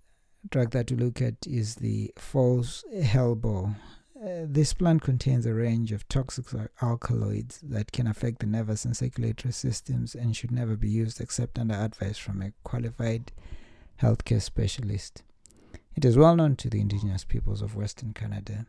drug 0.50 0.72
that 0.72 0.92
we 0.92 0.98
look 0.98 1.22
at 1.22 1.48
is 1.48 1.76
the 1.76 2.12
false 2.18 2.84
hellebore. 2.94 3.76
Uh, 4.24 4.46
this 4.48 4.74
plant 4.74 5.02
contains 5.02 5.46
a 5.46 5.54
range 5.54 5.92
of 5.92 6.08
toxic 6.08 6.46
alkaloids 6.82 7.60
that 7.62 7.92
can 7.92 8.08
affect 8.08 8.40
the 8.40 8.46
nervous 8.46 8.86
and 8.86 8.96
circulatory 8.96 9.52
systems 9.52 10.16
and 10.16 10.34
should 10.34 10.52
never 10.52 10.78
be 10.78 10.88
used 10.88 11.20
except 11.20 11.60
under 11.60 11.74
advice 11.76 12.18
from 12.18 12.42
a 12.42 12.54
qualified 12.64 13.34
healthcare 14.02 14.42
specialist. 14.42 15.24
It 15.96 16.06
is 16.06 16.16
well 16.16 16.38
known 16.38 16.56
to 16.58 16.70
the 16.70 16.80
indigenous 16.80 17.26
peoples 17.26 17.62
of 17.62 17.76
Western 17.76 18.14
Canada. 18.14 18.66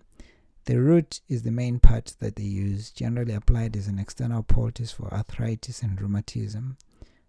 The 0.65 0.81
root 0.81 1.21
is 1.29 1.43
the 1.43 1.53
main 1.53 1.79
part 1.79 2.17
that 2.19 2.35
they 2.35 2.43
use, 2.43 2.91
generally 2.91 3.35
applied 3.35 3.77
as 3.77 3.87
an 3.87 4.01
external 4.01 4.43
poultice 4.43 4.91
for 4.91 5.13
arthritis 5.15 5.83
and 5.83 6.01
rheumatism, 6.01 6.79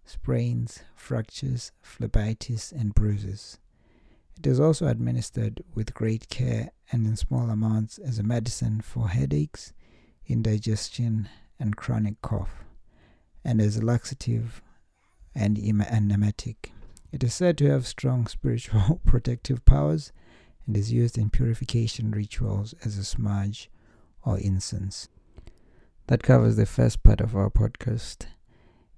sprains, 0.04 0.80
fractures, 0.96 1.72
phlebitis, 1.84 2.72
and 2.72 2.96
bruises. 2.96 3.60
It 4.38 4.48
is 4.48 4.60
also 4.60 4.88
administered 4.88 5.64
with 5.74 5.94
great 5.94 6.30
care 6.30 6.72
and 6.92 7.08
in 7.08 7.16
small 7.16 7.50
amounts 7.50 7.98
as 7.98 8.20
a 8.20 8.24
medicine 8.24 8.82
for 8.82 9.10
headaches, 9.10 9.74
indigestion, 10.28 11.30
and 11.60 11.78
chronic 11.78 12.22
cough, 12.22 12.64
and 13.44 13.62
as 13.62 13.78
a 13.78 13.86
laxative 13.86 14.62
and 15.34 15.58
emetic. 15.58 16.72
It 17.12 17.24
is 17.24 17.34
said 17.34 17.58
to 17.60 17.70
have 17.70 17.88
strong 17.88 18.28
spiritual 18.28 19.00
protective 19.06 19.64
powers 19.66 20.12
and 20.68 20.76
is 20.76 20.92
used 20.92 21.18
in 21.18 21.30
purification 21.30 22.12
rituals 22.12 22.74
as 22.84 22.98
a 22.98 23.04
smudge 23.04 23.70
or 24.24 24.38
incense. 24.40 25.08
That 26.08 26.24
covers 26.24 26.56
the 26.56 26.66
first 26.66 27.04
part 27.04 27.22
of 27.22 27.36
our 27.36 27.50
podcast. 27.50 28.26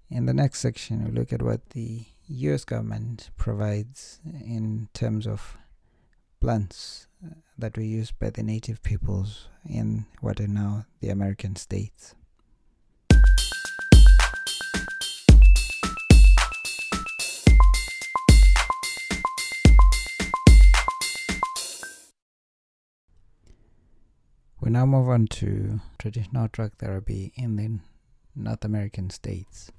In 0.10 0.25
the 0.25 0.34
next 0.34 0.60
section, 0.60 1.06
we 1.06 1.12
look 1.12 1.32
at 1.32 1.41
what 1.41 1.70
the 1.70 2.06
US 2.30 2.66
government 2.66 3.30
provides 3.38 4.20
in 4.26 4.90
terms 4.94 5.26
of 5.26 5.58
plants 6.42 7.08
uh, 7.26 7.36
that 7.58 7.78
were 7.78 7.84
used 7.84 8.20
by 8.20 8.30
the 8.30 8.44
native 8.44 8.84
peoples 8.84 9.48
in 9.68 10.06
what 10.20 10.42
are 10.42 10.48
now 10.48 10.86
the 11.00 11.10
American 11.10 11.56
states. 11.56 12.16
We 24.60 24.72
now 24.72 24.86
move 24.86 25.08
on 25.08 25.28
to 25.28 25.80
traditional 25.98 26.50
drug 26.52 26.74
therapy 26.78 27.32
in 27.36 27.56
the 27.56 27.80
North 28.36 28.66
American 28.66 29.10
states. 29.12 29.72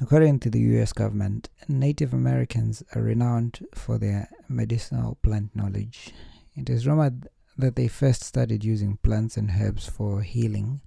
According 0.00 0.38
to 0.40 0.50
the 0.50 0.60
US 0.78 0.92
government, 0.92 1.48
Native 1.66 2.14
Americans 2.14 2.84
are 2.94 3.02
renowned 3.02 3.66
for 3.74 3.98
their 3.98 4.30
medicinal 4.48 5.16
plant 5.22 5.56
knowledge. 5.56 6.14
It 6.54 6.70
is 6.70 6.86
rumored 6.86 7.28
that 7.56 7.74
they 7.74 7.88
first 7.88 8.22
started 8.22 8.62
using 8.62 8.98
plants 8.98 9.36
and 9.36 9.50
herbs 9.50 9.88
for 9.88 10.22
healing 10.22 10.82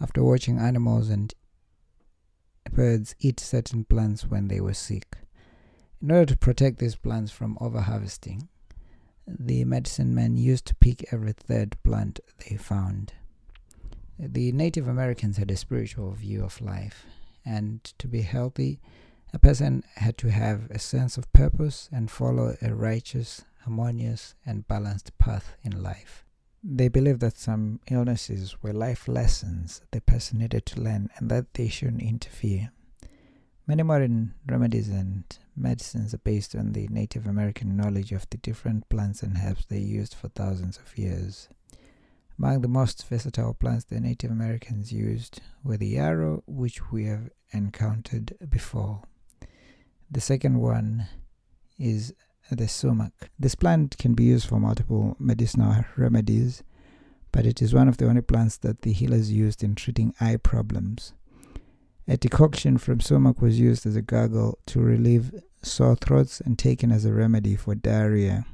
after 0.00 0.24
watching 0.24 0.58
animals 0.58 1.10
and 1.10 1.34
birds 2.72 3.14
eat 3.20 3.40
certain 3.40 3.84
plants 3.84 4.24
when 4.24 4.48
they 4.48 4.62
were 4.62 4.74
sick. 4.74 5.18
In 6.00 6.10
order 6.10 6.32
to 6.32 6.38
protect 6.38 6.78
these 6.78 6.96
plants 6.96 7.30
from 7.30 7.58
overharvesting, 7.60 8.48
the 9.26 9.64
medicine 9.64 10.14
men 10.14 10.38
used 10.38 10.64
to 10.66 10.74
pick 10.76 11.12
every 11.12 11.32
third 11.32 11.76
plant 11.82 12.20
they 12.38 12.56
found. 12.56 13.12
The 14.18 14.50
Native 14.52 14.88
Americans 14.88 15.36
had 15.36 15.50
a 15.50 15.56
spiritual 15.56 16.12
view 16.12 16.42
of 16.42 16.62
life 16.62 17.04
and 17.46 17.84
to 17.98 18.08
be 18.08 18.22
healthy, 18.22 18.80
a 19.32 19.38
person 19.38 19.84
had 19.94 20.18
to 20.18 20.30
have 20.30 20.70
a 20.70 20.78
sense 20.78 21.16
of 21.16 21.32
purpose 21.32 21.88
and 21.92 22.10
follow 22.10 22.56
a 22.60 22.74
righteous, 22.74 23.44
harmonious, 23.62 24.34
and 24.44 24.66
balanced 24.68 25.16
path 25.18 25.56
in 25.62 25.82
life. 25.82 26.24
They 26.64 26.88
believed 26.88 27.20
that 27.20 27.38
some 27.38 27.80
illnesses 27.88 28.56
were 28.62 28.72
life 28.72 29.06
lessons 29.06 29.82
the 29.92 30.00
person 30.00 30.38
needed 30.38 30.66
to 30.66 30.80
learn 30.80 31.10
and 31.16 31.30
that 31.30 31.54
they 31.54 31.68
shouldn't 31.68 32.02
interfere. 32.02 32.72
Many 33.68 33.82
modern 33.82 34.34
remedies 34.46 34.88
and 34.88 35.24
medicines 35.56 36.14
are 36.14 36.18
based 36.18 36.54
on 36.54 36.72
the 36.72 36.86
Native 36.88 37.26
American 37.26 37.76
knowledge 37.76 38.12
of 38.12 38.28
the 38.30 38.36
different 38.36 38.88
plants 38.88 39.22
and 39.22 39.36
herbs 39.36 39.66
they 39.66 39.78
used 39.78 40.14
for 40.14 40.28
thousands 40.28 40.78
of 40.78 40.96
years. 40.96 41.48
Among 42.38 42.60
the 42.60 42.68
most 42.68 43.06
versatile 43.08 43.54
plants 43.54 43.84
the 43.84 43.98
Native 43.98 44.30
Americans 44.30 44.92
used 44.92 45.40
were 45.64 45.78
the 45.78 45.88
yarrow, 45.88 46.42
which 46.46 46.92
we 46.92 47.06
have 47.06 47.30
encountered 47.52 48.36
before. 48.50 49.02
The 50.10 50.20
second 50.20 50.60
one 50.60 51.08
is 51.78 52.14
the 52.50 52.68
sumac. 52.68 53.30
This 53.38 53.54
plant 53.54 53.96
can 53.98 54.14
be 54.14 54.24
used 54.24 54.48
for 54.48 54.60
multiple 54.60 55.16
medicinal 55.18 55.84
remedies, 55.96 56.62
but 57.32 57.46
it 57.46 57.62
is 57.62 57.74
one 57.74 57.88
of 57.88 57.96
the 57.96 58.06
only 58.06 58.20
plants 58.20 58.58
that 58.58 58.82
the 58.82 58.92
healers 58.92 59.32
used 59.32 59.64
in 59.64 59.74
treating 59.74 60.14
eye 60.20 60.36
problems. 60.36 61.14
A 62.06 62.16
decoction 62.16 62.78
from 62.78 63.00
sumac 63.00 63.40
was 63.40 63.58
used 63.58 63.86
as 63.86 63.96
a 63.96 64.02
gargle 64.02 64.58
to 64.66 64.80
relieve 64.80 65.34
sore 65.62 65.96
throats 65.96 66.40
and 66.40 66.58
taken 66.58 66.92
as 66.92 67.04
a 67.04 67.12
remedy 67.12 67.56
for 67.56 67.74
diarrhea. 67.74 68.46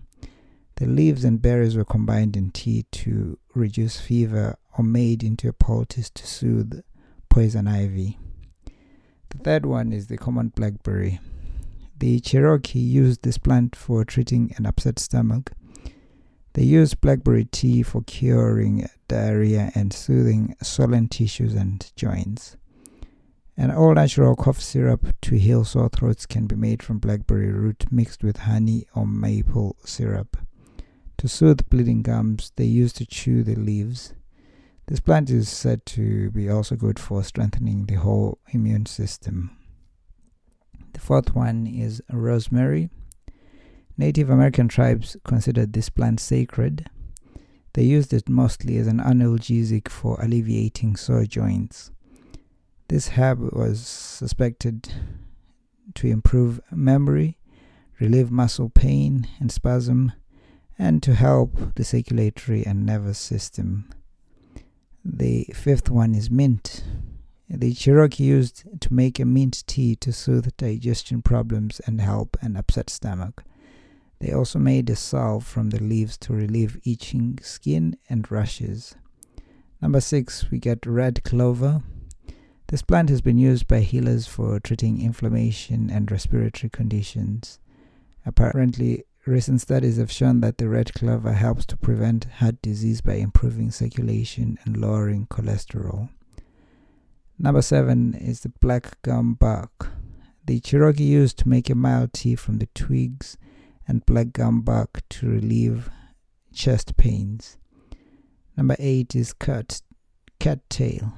The 0.76 0.86
leaves 0.86 1.24
and 1.24 1.40
berries 1.40 1.76
were 1.76 1.84
combined 1.84 2.36
in 2.36 2.50
tea 2.50 2.86
to 2.92 3.38
reduce 3.54 4.00
fever 4.00 4.56
or 4.76 4.84
made 4.84 5.22
into 5.22 5.48
a 5.48 5.52
poultice 5.52 6.10
to 6.10 6.26
soothe 6.26 6.82
poison 7.28 7.68
ivy. 7.68 8.18
The 9.30 9.38
third 9.38 9.66
one 9.66 9.92
is 9.92 10.08
the 10.08 10.16
common 10.16 10.48
blackberry. 10.48 11.20
The 11.98 12.20
Cherokee 12.20 12.80
used 12.80 13.22
this 13.22 13.38
plant 13.38 13.76
for 13.76 14.04
treating 14.04 14.54
an 14.56 14.66
upset 14.66 14.98
stomach. 14.98 15.52
They 16.54 16.64
used 16.64 17.00
blackberry 17.00 17.46
tea 17.46 17.82
for 17.82 18.02
curing 18.02 18.88
diarrhea 19.08 19.72
and 19.74 19.92
soothing 19.92 20.56
swollen 20.62 21.08
tissues 21.08 21.54
and 21.54 21.90
joints. 21.96 22.56
An 23.56 23.70
all 23.70 23.94
natural 23.94 24.34
cough 24.34 24.60
syrup 24.60 25.14
to 25.22 25.38
heal 25.38 25.64
sore 25.64 25.88
throats 25.88 26.26
can 26.26 26.46
be 26.46 26.56
made 26.56 26.82
from 26.82 26.98
blackberry 26.98 27.52
root 27.52 27.84
mixed 27.90 28.24
with 28.24 28.38
honey 28.38 28.86
or 28.94 29.06
maple 29.06 29.76
syrup. 29.84 30.38
To 31.22 31.28
soothe 31.28 31.70
bleeding 31.70 32.02
gums, 32.02 32.50
they 32.56 32.64
used 32.64 32.96
to 32.96 33.06
chew 33.06 33.44
the 33.44 33.54
leaves. 33.54 34.12
This 34.88 34.98
plant 34.98 35.30
is 35.30 35.48
said 35.48 35.86
to 35.86 36.32
be 36.32 36.50
also 36.50 36.74
good 36.74 36.98
for 36.98 37.22
strengthening 37.22 37.86
the 37.86 37.94
whole 37.94 38.38
immune 38.50 38.86
system. 38.86 39.56
The 40.94 40.98
fourth 40.98 41.32
one 41.32 41.68
is 41.68 42.02
rosemary. 42.10 42.90
Native 43.96 44.30
American 44.30 44.66
tribes 44.66 45.16
considered 45.22 45.74
this 45.74 45.88
plant 45.88 46.18
sacred. 46.18 46.90
They 47.74 47.84
used 47.84 48.12
it 48.12 48.28
mostly 48.28 48.76
as 48.78 48.88
an 48.88 48.98
analgesic 48.98 49.88
for 49.88 50.20
alleviating 50.20 50.96
sore 50.96 51.26
joints. 51.26 51.92
This 52.88 53.10
herb 53.10 53.52
was 53.52 53.86
suspected 53.86 54.92
to 55.94 56.08
improve 56.08 56.58
memory, 56.72 57.38
relieve 58.00 58.32
muscle 58.32 58.70
pain 58.70 59.28
and 59.38 59.52
spasm, 59.52 60.14
and 60.78 61.02
to 61.02 61.14
help 61.14 61.74
the 61.74 61.84
circulatory 61.84 62.64
and 62.64 62.86
nervous 62.86 63.18
system. 63.18 63.88
The 65.04 65.44
fifth 65.54 65.90
one 65.90 66.14
is 66.14 66.30
mint. 66.30 66.84
The 67.48 67.74
Cherokee 67.74 68.24
used 68.24 68.64
to 68.80 68.94
make 68.94 69.18
a 69.18 69.24
mint 69.24 69.64
tea 69.66 69.96
to 69.96 70.12
soothe 70.12 70.56
digestion 70.56 71.22
problems 71.22 71.80
and 71.86 72.00
help 72.00 72.36
an 72.40 72.56
upset 72.56 72.88
stomach. 72.88 73.44
They 74.20 74.32
also 74.32 74.58
made 74.58 74.88
a 74.88 74.96
salve 74.96 75.44
from 75.44 75.70
the 75.70 75.82
leaves 75.82 76.16
to 76.18 76.32
relieve 76.32 76.80
itching 76.84 77.40
skin 77.42 77.98
and 78.08 78.30
rashes. 78.30 78.94
Number 79.80 80.00
six, 80.00 80.50
we 80.50 80.58
get 80.58 80.86
red 80.86 81.24
clover. 81.24 81.82
This 82.68 82.82
plant 82.82 83.10
has 83.10 83.20
been 83.20 83.36
used 83.36 83.66
by 83.66 83.80
healers 83.80 84.28
for 84.28 84.60
treating 84.60 85.02
inflammation 85.02 85.90
and 85.90 86.10
respiratory 86.10 86.70
conditions. 86.70 87.58
Apparently, 88.24 89.02
Recent 89.24 89.60
studies 89.60 89.98
have 89.98 90.10
shown 90.10 90.40
that 90.40 90.58
the 90.58 90.68
red 90.68 90.94
clover 90.94 91.32
helps 91.32 91.64
to 91.66 91.76
prevent 91.76 92.24
heart 92.24 92.60
disease 92.60 93.00
by 93.00 93.14
improving 93.14 93.70
circulation 93.70 94.58
and 94.64 94.76
lowering 94.76 95.28
cholesterol. 95.28 96.08
Number 97.38 97.62
seven 97.62 98.14
is 98.14 98.40
the 98.40 98.48
black 98.48 99.00
gum 99.02 99.34
bark. 99.34 99.92
The 100.44 100.58
Cherokee 100.58 101.04
used 101.04 101.38
to 101.38 101.48
make 101.48 101.70
a 101.70 101.76
mild 101.76 102.12
tea 102.14 102.34
from 102.34 102.58
the 102.58 102.66
twigs 102.74 103.36
and 103.86 104.04
black 104.06 104.32
gum 104.32 104.62
bark 104.62 105.02
to 105.10 105.28
relieve 105.28 105.88
chest 106.52 106.96
pains. 106.96 107.58
Number 108.56 108.74
eight 108.80 109.14
is 109.14 109.32
cat, 109.32 109.82
cattail. 110.40 111.12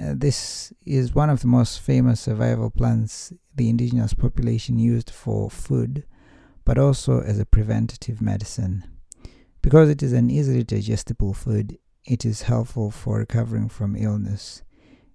Uh, 0.00 0.14
this 0.16 0.72
is 0.86 1.14
one 1.14 1.28
of 1.28 1.40
the 1.40 1.46
most 1.46 1.80
famous 1.80 2.20
survival 2.20 2.70
plants 2.70 3.32
the 3.56 3.68
indigenous 3.68 4.14
population 4.14 4.78
used 4.78 5.10
for 5.10 5.50
food, 5.50 6.04
but 6.64 6.78
also 6.78 7.20
as 7.20 7.40
a 7.40 7.46
preventative 7.46 8.20
medicine. 8.20 8.84
Because 9.60 9.90
it 9.90 10.02
is 10.02 10.12
an 10.12 10.30
easily 10.30 10.62
digestible 10.62 11.34
food, 11.34 11.78
it 12.04 12.24
is 12.24 12.42
helpful 12.42 12.90
for 12.92 13.18
recovering 13.18 13.68
from 13.68 13.96
illness. 13.96 14.62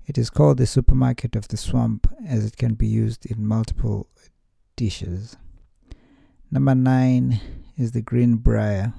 It 0.06 0.17
is 0.17 0.30
called 0.30 0.58
the 0.58 0.67
supermarket 0.67 1.38
of 1.38 1.48
the 1.48 1.56
swamp 1.56 2.12
as 2.28 2.46
it 2.46 2.58
can 2.58 2.74
be 2.74 2.88
used 2.88 3.26
in 3.26 3.48
multiple 3.48 4.10
dishes. 4.76 5.38
Number 6.52 6.76
nine 6.76 7.39
is 7.78 7.93
the 7.93 8.02
green 8.02 8.36
briar. 8.36 8.93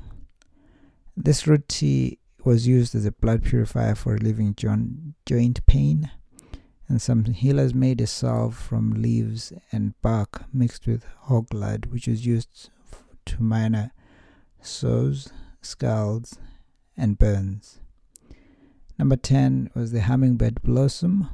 This 1.14 1.46
root 1.46 1.68
tea 1.68 2.18
was 2.44 2.66
used 2.66 2.94
as 2.94 3.06
a 3.06 3.12
blood 3.12 3.42
purifier 3.42 3.94
for 3.94 4.12
relieving 4.14 4.54
joint 4.54 5.66
pain, 5.66 6.10
and 6.88 7.00
some 7.00 7.24
healers 7.24 7.74
made 7.74 8.00
a 8.00 8.06
salve 8.06 8.54
from 8.54 9.00
leaves 9.00 9.52
and 9.72 10.00
bark 10.02 10.44
mixed 10.52 10.86
with 10.86 11.06
hoglood, 11.28 11.86
which 11.86 12.06
was 12.06 12.26
used 12.26 12.70
to 13.24 13.42
minor 13.42 13.90
sores, 14.60 15.32
scalds, 15.62 16.38
and 16.96 17.18
burns. 17.18 17.80
Number 18.98 19.16
10 19.16 19.70
was 19.74 19.92
the 19.92 20.02
hummingbird 20.02 20.62
blossom, 20.62 21.28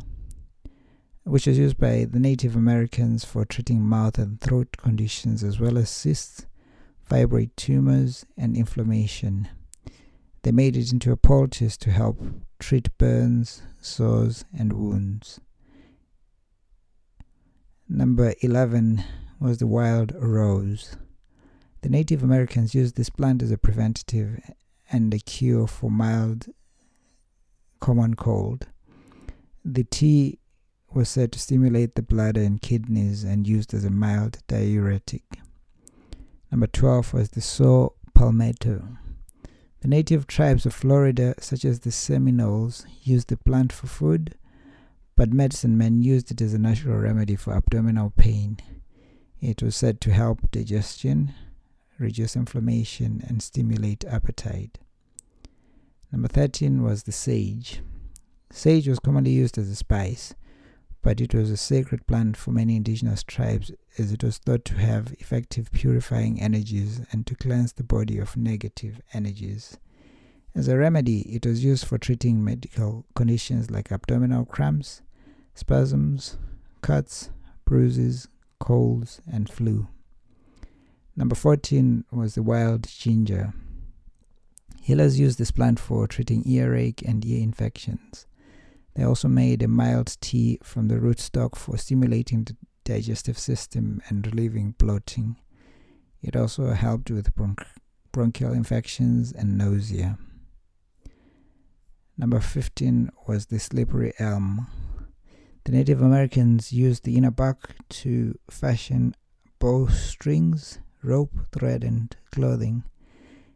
which 1.25 1.47
was 1.47 1.59
used 1.59 1.79
by 1.79 2.07
the 2.11 2.19
Native 2.19 2.57
Americans 2.57 3.25
for 3.25 3.45
treating 3.45 3.83
mouth 3.83 4.19
and 4.19 4.41
throat 4.41 4.77
conditions 4.79 5.45
as 5.45 5.61
well 5.61 5.77
as 5.77 5.91
cysts, 5.91 6.47
fibroid 7.09 7.51
tumors, 7.57 8.25
and 8.39 8.57
inflammation. 8.57 9.49
They 10.43 10.53
made 10.53 10.77
it 10.77 10.93
into 10.93 11.13
a 11.13 11.17
poultice 11.17 11.77
to 11.79 11.91
help 11.91 12.21
treat 12.59 12.97
burns, 12.99 13.63
sores, 13.81 14.45
and 14.57 14.73
wounds. 14.73 15.41
Number 17.89 18.35
11 18.41 19.05
was 19.41 19.59
the 19.59 19.67
wild 19.67 20.13
rose. 20.15 20.97
The 21.83 21.89
Native 21.89 22.23
Americans 22.23 22.75
used 22.75 22.97
this 22.97 23.11
plant 23.11 23.43
as 23.43 23.51
a 23.51 23.59
preventative 23.59 24.41
and 24.91 25.13
a 25.13 25.19
cure 25.19 25.67
for 25.67 25.91
mild 25.91 26.47
common 27.81 28.15
cold. 28.15 28.69
The 29.65 29.85
tea 29.85 30.39
was 30.93 31.09
said 31.09 31.33
to 31.33 31.39
stimulate 31.39 31.95
the 31.95 32.03
bladder 32.03 32.43
and 32.43 32.61
kidneys 32.61 33.25
and 33.25 33.47
used 33.47 33.73
as 33.75 33.85
a 33.85 33.91
mild 33.91 34.39
diuretic. 34.47 35.25
Number 36.51 36.67
12 36.67 37.15
was 37.15 37.31
the 37.31 37.41
saw 37.41 37.91
palmetto. 38.15 38.99
The 39.81 39.89
native 39.89 40.27
tribes 40.27 40.67
of 40.67 40.75
Florida, 40.75 41.35
such 41.39 41.65
as 41.65 41.81
the 41.81 41.91
Seminoles, 41.91 42.85
used 43.03 43.29
the 43.29 43.39
plant 43.39 43.73
for 43.73 43.87
food, 43.87 44.35
but 45.17 45.33
medicine 45.33 45.79
men 45.79 46.03
used 46.03 46.31
it 46.31 46.43
as 46.43 46.53
a 46.53 46.59
natural 46.59 46.99
remedy 46.99 47.35
for 47.35 47.55
abdominal 47.55 48.11
pain. 48.11 48.59
It 49.41 49.63
was 49.63 49.75
said 49.75 50.01
to 50.03 50.13
help 50.13 50.51
digestion, 50.51 51.33
reduce 51.99 52.37
inflammation, 52.37 53.25
and 53.27 53.43
stimulate 53.43 54.05
appetite. 54.05 54.79
Number 56.13 56.29
13 56.29 56.83
was 56.83 57.05
the 57.05 57.13
sage. 57.13 57.81
Sage 58.51 58.87
was 58.87 58.99
commonly 58.99 59.31
used 59.31 59.57
as 59.57 59.71
a 59.71 59.77
spice, 59.77 60.35
but 61.03 61.21
it 61.21 61.35
was 61.35 61.51
a 61.51 61.57
sacred 61.57 62.07
plant 62.07 62.37
for 62.37 62.51
many 62.51 62.77
indigenous 62.77 63.23
tribes 63.23 63.73
as 63.99 64.13
it 64.13 64.23
was 64.23 64.39
thought 64.39 64.65
to 64.67 64.75
have 64.75 65.15
effective 65.19 65.73
purifying 65.73 66.41
energies 66.41 67.01
and 67.13 67.27
to 67.27 67.35
cleanse 67.35 67.73
the 67.73 67.85
body 67.85 68.19
of 68.19 68.37
negative 68.37 69.01
energies. 69.13 69.79
As 70.55 70.69
a 70.69 70.77
remedy, 70.77 71.21
it 71.35 71.47
was 71.47 71.65
used 71.65 71.87
for 71.87 71.97
treating 71.97 72.45
medical 72.45 73.07
conditions 73.15 73.71
like 73.71 73.93
abdominal 73.93 74.45
cramps, 74.45 75.01
spasms, 75.55 76.37
cuts, 76.83 77.31
bruises, 77.65 78.29
colds, 78.59 79.23
and 79.31 79.49
flu. 79.49 79.89
Number 81.17 81.35
14 81.35 82.05
was 82.11 82.35
the 82.35 82.43
wild 82.43 82.87
ginger. 82.89 83.53
Healers 84.83 85.21
used 85.21 85.39
this 85.39 85.51
plant 85.51 85.79
for 85.79 86.07
treating 86.07 86.43
earache 86.47 87.03
and 87.03 87.25
ear 87.25 87.43
infections. 87.43 88.27
They 88.95 89.05
also 89.05 89.29
made 89.29 89.63
a 89.63 89.69
mild 89.69 90.17
tea 90.21 90.59
from 90.63 90.89
the 90.89 90.97
rootstock 90.97 91.57
for 91.57 91.77
stimulating 91.77 92.45
the 92.45 92.57
digestive 92.85 93.39
system 93.39 94.03
and 94.09 94.27
relieving 94.27 94.75
bloating. 94.79 95.37
It 96.23 96.37
also 96.37 96.73
helped 96.73 97.11
with 97.11 97.35
bronch- 97.35 97.67
bronchial 98.13 98.53
infections 98.53 99.33
and 99.33 99.57
nausea. 99.57 100.19
Number 102.19 102.41
15 102.41 103.11
was 103.27 103.47
the 103.47 103.59
slippery 103.59 104.13
elm. 104.19 104.67
The 105.65 105.73
Native 105.73 106.03
Americans 106.03 106.73
used 106.73 107.05
the 107.05 107.17
inner 107.17 107.31
bark 107.31 107.75
to 107.91 108.39
fashion 108.51 109.15
bowstrings, 109.59 110.81
rope, 111.03 111.39
thread, 111.53 111.85
and 111.85 112.15
clothing. 112.33 112.85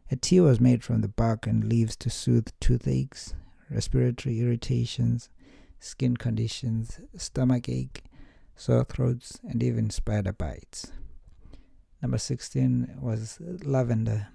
A 0.09 0.15
tea 0.15 0.39
was 0.39 0.59
made 0.59 0.83
from 0.83 1.01
the 1.01 1.07
bark 1.07 1.45
and 1.45 1.63
leaves 1.65 1.95
to 1.97 2.09
soothe 2.09 2.49
toothaches, 2.59 3.33
respiratory 3.69 4.39
irritations, 4.39 5.29
skin 5.79 6.17
conditions, 6.17 6.99
stomach 7.15 7.69
ache, 7.69 8.03
sore 8.55 8.83
throats, 8.83 9.39
and 9.43 9.61
even 9.61 9.89
spider 9.89 10.33
bites. 10.33 10.91
Number 12.01 12.17
16 12.17 12.97
was 13.01 13.39
lavender. 13.63 14.27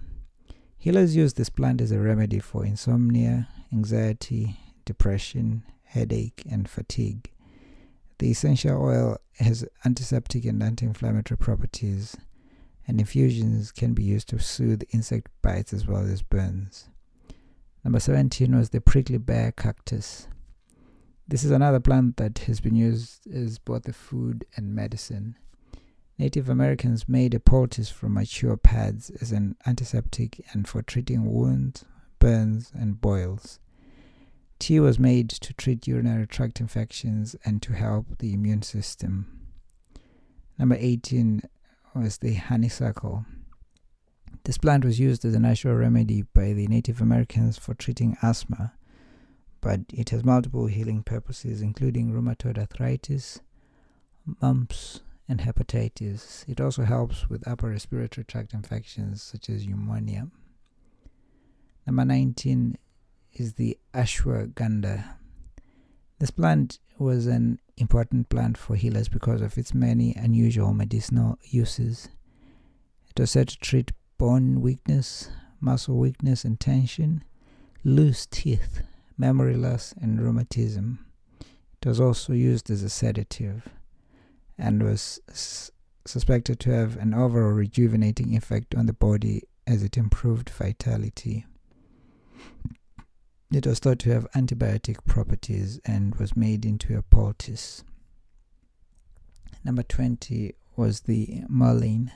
Healers 0.78 1.14
use 1.14 1.34
this 1.34 1.50
plant 1.50 1.80
as 1.80 1.92
a 1.92 1.98
remedy 1.98 2.38
for 2.38 2.64
insomnia, 2.64 3.48
anxiety, 3.72 4.56
depression, 4.84 5.62
headache, 5.84 6.42
and 6.50 6.68
fatigue. 6.68 7.30
The 8.18 8.30
essential 8.30 8.82
oil 8.82 9.18
has 9.38 9.64
antiseptic 9.84 10.44
and 10.44 10.62
anti 10.62 10.86
inflammatory 10.86 11.38
properties 11.38 12.16
and 12.90 12.98
infusions 12.98 13.70
can 13.70 13.94
be 13.94 14.02
used 14.02 14.28
to 14.28 14.38
soothe 14.38 14.82
insect 14.90 15.30
bites 15.42 15.72
as 15.72 15.86
well 15.86 16.04
as 16.04 16.22
burns. 16.22 16.88
Number 17.84 18.00
17 18.00 18.54
was 18.54 18.70
the 18.70 18.80
prickly 18.80 19.18
pear 19.18 19.52
cactus. 19.52 20.28
This 21.26 21.44
is 21.44 21.50
another 21.50 21.80
plant 21.80 22.16
that 22.18 22.40
has 22.40 22.60
been 22.60 22.74
used 22.74 23.26
as 23.32 23.58
both 23.58 23.88
a 23.88 23.92
food 23.92 24.44
and 24.56 24.74
medicine. 24.74 25.36
Native 26.18 26.50
Americans 26.50 27.08
made 27.08 27.32
a 27.32 27.40
poultice 27.40 27.88
from 27.88 28.14
mature 28.14 28.56
pads 28.58 29.08
as 29.22 29.32
an 29.32 29.56
antiseptic 29.66 30.44
and 30.52 30.68
for 30.68 30.82
treating 30.82 31.32
wounds, 31.32 31.84
burns, 32.18 32.70
and 32.74 33.00
boils. 33.00 33.58
Tea 34.58 34.80
was 34.80 34.98
made 34.98 35.30
to 35.30 35.54
treat 35.54 35.86
urinary 35.86 36.26
tract 36.26 36.60
infections 36.60 37.34
and 37.46 37.62
to 37.62 37.72
help 37.72 38.18
the 38.18 38.34
immune 38.34 38.60
system. 38.60 39.48
Number 40.58 40.76
18 40.78 41.40
was 41.94 42.18
the 42.18 42.34
honeysuckle. 42.34 43.24
This 44.44 44.58
plant 44.58 44.84
was 44.84 44.98
used 44.98 45.24
as 45.24 45.34
a 45.34 45.38
natural 45.38 45.74
remedy 45.74 46.22
by 46.22 46.52
the 46.54 46.66
Native 46.66 47.00
Americans 47.00 47.58
for 47.58 47.74
treating 47.74 48.16
asthma, 48.22 48.72
but 49.60 49.80
it 49.92 50.10
has 50.10 50.24
multiple 50.24 50.66
healing 50.66 51.02
purposes, 51.02 51.60
including 51.60 52.10
rheumatoid 52.12 52.56
arthritis, 52.58 53.40
mumps, 54.40 55.00
and 55.28 55.40
hepatitis. 55.40 56.48
It 56.48 56.60
also 56.60 56.84
helps 56.84 57.28
with 57.28 57.46
upper 57.46 57.68
respiratory 57.68 58.24
tract 58.24 58.54
infections 58.54 59.22
such 59.22 59.50
as 59.50 59.66
pneumonia. 59.66 60.28
Number 61.86 62.04
19 62.04 62.78
is 63.34 63.54
the 63.54 63.78
ashwagandha. 63.94 65.16
This 66.18 66.30
plant 66.30 66.78
was 66.98 67.26
an 67.26 67.60
important 67.76 68.28
plant 68.28 68.58
for 68.58 68.74
healers 68.74 69.08
because 69.08 69.40
of 69.42 69.56
its 69.56 69.74
many 69.74 70.14
unusual 70.14 70.72
medicinal 70.72 71.38
uses. 71.42 72.08
It 73.10 73.20
was 73.20 73.30
said 73.30 73.48
to 73.48 73.58
treat 73.58 73.92
bone 74.20 74.60
weakness, 74.60 75.30
muscle 75.62 75.96
weakness 75.96 76.44
and 76.44 76.60
tension, 76.60 77.24
loose 77.84 78.26
teeth, 78.26 78.82
memory 79.16 79.56
loss, 79.56 79.94
and 79.98 80.20
rheumatism. 80.20 81.06
It 81.80 81.88
was 81.88 81.98
also 81.98 82.34
used 82.34 82.68
as 82.68 82.82
a 82.82 82.90
sedative 82.90 83.66
and 84.58 84.82
was 84.82 85.20
suspected 86.04 86.60
to 86.60 86.70
have 86.70 86.98
an 86.98 87.14
overall 87.14 87.52
rejuvenating 87.52 88.36
effect 88.36 88.74
on 88.74 88.84
the 88.84 88.92
body 88.92 89.44
as 89.66 89.82
it 89.82 89.96
improved 89.96 90.50
vitality. 90.50 91.46
It 93.50 93.66
was 93.66 93.78
thought 93.78 94.00
to 94.00 94.12
have 94.12 94.30
antibiotic 94.32 95.02
properties 95.06 95.80
and 95.86 96.14
was 96.16 96.36
made 96.36 96.66
into 96.66 96.94
a 96.94 97.00
poultice. 97.00 97.84
Number 99.64 99.82
20 99.82 100.52
was 100.76 101.00
the 101.00 101.44
mullein. 101.48 102.12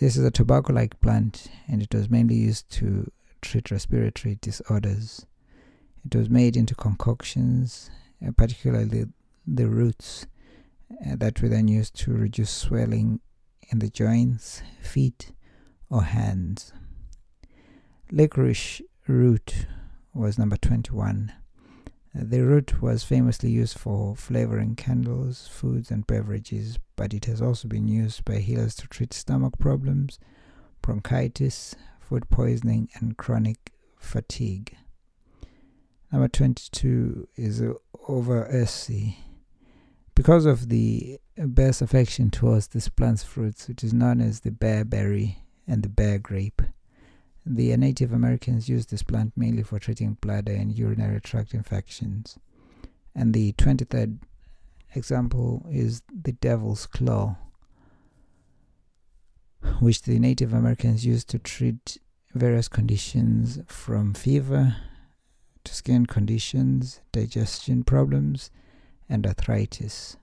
This 0.00 0.16
is 0.16 0.24
a 0.24 0.30
tobacco 0.30 0.72
like 0.72 1.00
plant 1.00 1.48
and 1.66 1.82
it 1.82 1.92
was 1.92 2.08
mainly 2.08 2.36
used 2.36 2.70
to 2.72 3.10
treat 3.42 3.70
respiratory 3.70 4.38
disorders. 4.40 5.26
It 6.04 6.14
was 6.14 6.30
made 6.30 6.56
into 6.56 6.74
concoctions, 6.74 7.90
uh, 8.24 8.30
particularly 8.36 9.06
the 9.46 9.68
roots 9.68 10.26
uh, 11.04 11.16
that 11.16 11.42
were 11.42 11.48
then 11.48 11.66
used 11.66 11.96
to 11.96 12.12
reduce 12.12 12.50
swelling 12.50 13.20
in 13.68 13.80
the 13.80 13.88
joints, 13.88 14.62
feet, 14.80 15.32
or 15.90 16.04
hands. 16.04 16.72
Licorice 18.12 18.82
root 19.08 19.66
was 20.14 20.38
number 20.38 20.56
21. 20.56 21.32
The 22.18 22.40
root 22.40 22.80
was 22.80 23.04
famously 23.04 23.50
used 23.50 23.78
for 23.78 24.16
flavoring 24.16 24.74
candles, 24.74 25.48
foods, 25.48 25.90
and 25.90 26.06
beverages, 26.06 26.78
but 26.96 27.12
it 27.12 27.26
has 27.26 27.42
also 27.42 27.68
been 27.68 27.88
used 27.88 28.24
by 28.24 28.36
healers 28.36 28.74
to 28.76 28.88
treat 28.88 29.12
stomach 29.12 29.58
problems, 29.58 30.18
bronchitis, 30.80 31.76
food 32.00 32.30
poisoning, 32.30 32.88
and 32.94 33.18
chronic 33.18 33.70
fatigue. 33.98 34.74
Number 36.10 36.28
22 36.28 37.28
is 37.36 37.60
Uva 37.60 38.48
Ursi. 38.50 39.16
Because 40.14 40.46
of 40.46 40.70
the 40.70 41.18
bear's 41.36 41.82
affection 41.82 42.30
towards 42.30 42.68
this 42.68 42.88
plant's 42.88 43.24
fruits, 43.24 43.68
which 43.68 43.84
is 43.84 43.92
known 43.92 44.22
as 44.22 44.40
the 44.40 44.50
bear 44.50 44.86
berry 44.86 45.44
and 45.66 45.82
the 45.82 45.90
bear 45.90 46.18
grape, 46.18 46.62
the 47.46 47.76
Native 47.76 48.12
Americans 48.12 48.68
used 48.68 48.90
this 48.90 49.04
plant 49.04 49.32
mainly 49.36 49.62
for 49.62 49.78
treating 49.78 50.18
bladder 50.20 50.52
and 50.52 50.76
urinary 50.76 51.20
tract 51.20 51.54
infections. 51.54 52.38
And 53.14 53.32
the 53.32 53.52
23rd 53.52 54.18
example 54.94 55.64
is 55.70 56.02
the 56.10 56.32
devil's 56.32 56.86
claw, 56.86 57.36
which 59.78 60.02
the 60.02 60.18
Native 60.18 60.52
Americans 60.52 61.06
used 61.06 61.28
to 61.30 61.38
treat 61.38 61.98
various 62.34 62.68
conditions 62.68 63.60
from 63.68 64.12
fever 64.12 64.76
to 65.62 65.74
skin 65.74 66.06
conditions, 66.06 67.00
digestion 67.12 67.84
problems, 67.84 68.50
and 69.08 69.24
arthritis. 69.24 70.16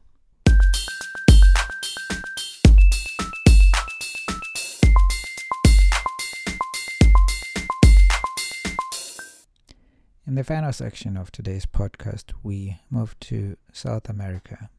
In 10.26 10.36
the 10.36 10.44
final 10.46 10.72
section 10.72 11.18
of 11.18 11.34
today's 11.34 11.66
podcast, 11.66 12.32
we 12.44 12.80
move 12.90 13.20
to 13.20 13.58
South 13.74 14.08
America. 14.08 14.70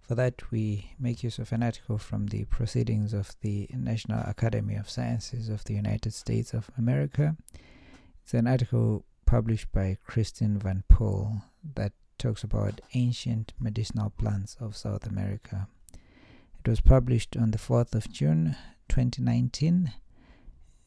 For 0.00 0.16
that, 0.16 0.50
we 0.50 0.90
make 0.98 1.22
use 1.22 1.38
of 1.38 1.52
an 1.52 1.62
article 1.62 1.98
from 1.98 2.26
the 2.26 2.46
Proceedings 2.46 3.14
of 3.14 3.36
the 3.42 3.68
National 3.72 4.24
Academy 4.26 4.74
of 4.74 4.90
Sciences 4.90 5.48
of 5.48 5.62
the 5.62 5.74
United 5.74 6.14
States 6.14 6.52
of 6.52 6.68
America. 6.76 7.36
It's 8.24 8.34
an 8.34 8.48
article 8.48 9.04
published 9.24 9.70
by 9.70 9.98
Kristin 10.04 10.60
Van 10.60 10.82
Poel 10.90 11.42
that 11.76 11.92
talks 12.18 12.42
about 12.42 12.80
ancient 12.94 13.52
medicinal 13.60 14.10
plants 14.18 14.56
of 14.58 14.76
South 14.76 15.06
America. 15.06 15.68
It 16.64 16.68
was 16.68 16.80
published 16.80 17.36
on 17.36 17.52
the 17.52 17.58
4th 17.58 17.94
of 17.94 18.10
June 18.10 18.56
2019 18.88 19.92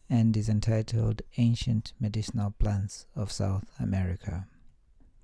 and 0.10 0.36
is 0.36 0.50
entitled 0.50 1.22
Ancient 1.38 1.94
Medicinal 2.00 2.56
Plants 2.58 3.06
of 3.16 3.32
South 3.32 3.66
America. 3.80 4.48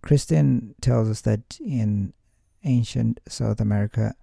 Kristin 0.03 0.75
tells 0.81 1.09
us 1.09 1.21
that 1.21 1.57
in 1.59 2.13
ancient 2.63 3.19
South 3.27 3.59
America, 3.59 4.13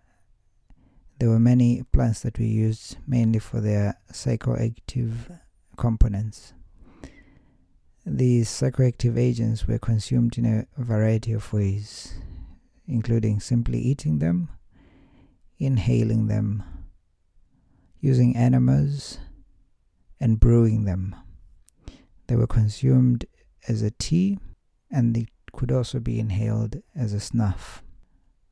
there 1.18 1.28
were 1.28 1.40
many 1.40 1.82
plants 1.92 2.20
that 2.20 2.38
were 2.38 2.44
used 2.44 2.96
mainly 3.06 3.38
for 3.38 3.60
their 3.60 3.98
psychoactive 4.12 5.38
components. 5.76 6.52
These 8.06 8.48
psychoactive 8.48 9.16
agents 9.16 9.66
were 9.66 9.78
consumed 9.78 10.38
in 10.38 10.44
a 10.44 10.66
variety 10.80 11.32
of 11.32 11.52
ways, 11.52 12.14
including 12.86 13.40
simply 13.40 13.78
eating 13.78 14.18
them, 14.18 14.48
inhaling 15.58 16.26
them, 16.26 16.62
using 18.00 18.36
enemas, 18.36 19.18
and 20.22 20.38
brewing 20.38 20.84
them. 20.84 21.16
They 22.28 22.36
were 22.36 22.46
consumed 22.46 23.26
as 23.68 23.82
a 23.82 23.90
tea 23.90 24.38
and 24.88 25.16
they 25.16 25.26
could 25.52 25.72
also 25.72 25.98
be 25.98 26.20
inhaled 26.20 26.80
as 26.94 27.12
a 27.12 27.18
snuff. 27.18 27.82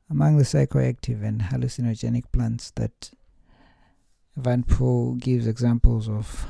Among 0.09 0.35
the 0.35 0.43
psychoactive 0.43 1.23
and 1.23 1.43
hallucinogenic 1.43 2.25
plants 2.33 2.71
that 2.71 3.11
Van 4.35 4.63
Poel 4.63 5.17
gives 5.17 5.47
examples 5.47 6.09
of 6.09 6.45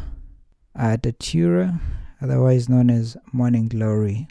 are 0.76 0.98
datura, 0.98 1.80
otherwise 2.20 2.68
known 2.68 2.90
as 2.90 3.16
morning 3.32 3.68
glory, 3.68 4.28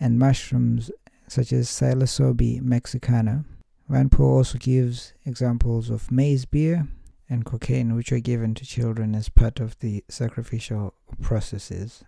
and 0.00 0.18
mushrooms 0.18 0.90
such 1.28 1.52
as 1.52 1.68
Psilocybe 1.68 2.62
mexicana. 2.62 3.44
Van 3.88 4.08
Poel 4.08 4.38
also 4.38 4.58
gives 4.58 5.14
examples 5.24 5.88
of 5.88 6.10
maize 6.10 6.46
beer 6.46 6.88
and 7.30 7.46
cocaine, 7.46 7.94
which 7.94 8.10
were 8.10 8.18
given 8.20 8.54
to 8.56 8.66
children 8.66 9.14
as 9.14 9.28
part 9.28 9.60
of 9.60 9.78
the 9.78 10.04
sacrificial 10.08 10.92
processes. 11.22 12.04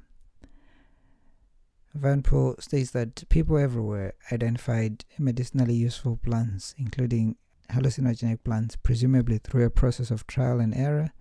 Van 1.95 2.23
Poel 2.23 2.61
states 2.61 2.91
that 2.91 3.29
people 3.29 3.57
everywhere 3.57 4.15
identified 4.33 5.05
medicinally 5.19 5.75
useful 5.75 6.17
plants, 6.17 6.75
including 6.77 7.37
hallucinogenic 7.71 8.43
plants, 8.45 8.77
presumably 8.77 9.39
through 9.39 9.65
a 9.65 9.71
process 9.71 10.11
of 10.11 10.27
trial 10.27 10.59
and 10.59 10.75
error, 10.75 11.13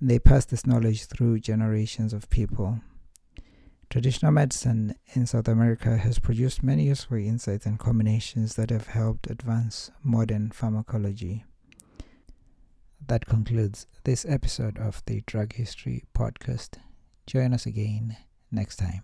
and 0.00 0.08
they 0.08 0.18
passed 0.18 0.50
this 0.50 0.66
knowledge 0.66 1.06
through 1.06 1.40
generations 1.40 2.12
of 2.12 2.30
people. 2.30 2.80
Traditional 3.90 4.32
medicine 4.32 4.94
in 5.14 5.26
South 5.26 5.48
America 5.48 5.96
has 5.96 6.18
produced 6.18 6.62
many 6.62 6.84
useful 6.84 7.18
insights 7.18 7.66
and 7.66 7.78
combinations 7.78 8.54
that 8.54 8.70
have 8.70 8.86
helped 8.86 9.30
advance 9.30 9.90
modern 10.02 10.50
pharmacology. 10.50 11.44
That 13.08 13.26
concludes 13.26 13.86
this 14.04 14.24
episode 14.26 14.78
of 14.78 15.02
the 15.06 15.22
Drug 15.26 15.54
History 15.54 16.04
Podcast. 16.14 16.78
Join 17.26 17.52
us 17.52 17.66
again 17.66 18.16
next 18.50 18.76
time. 18.76 19.02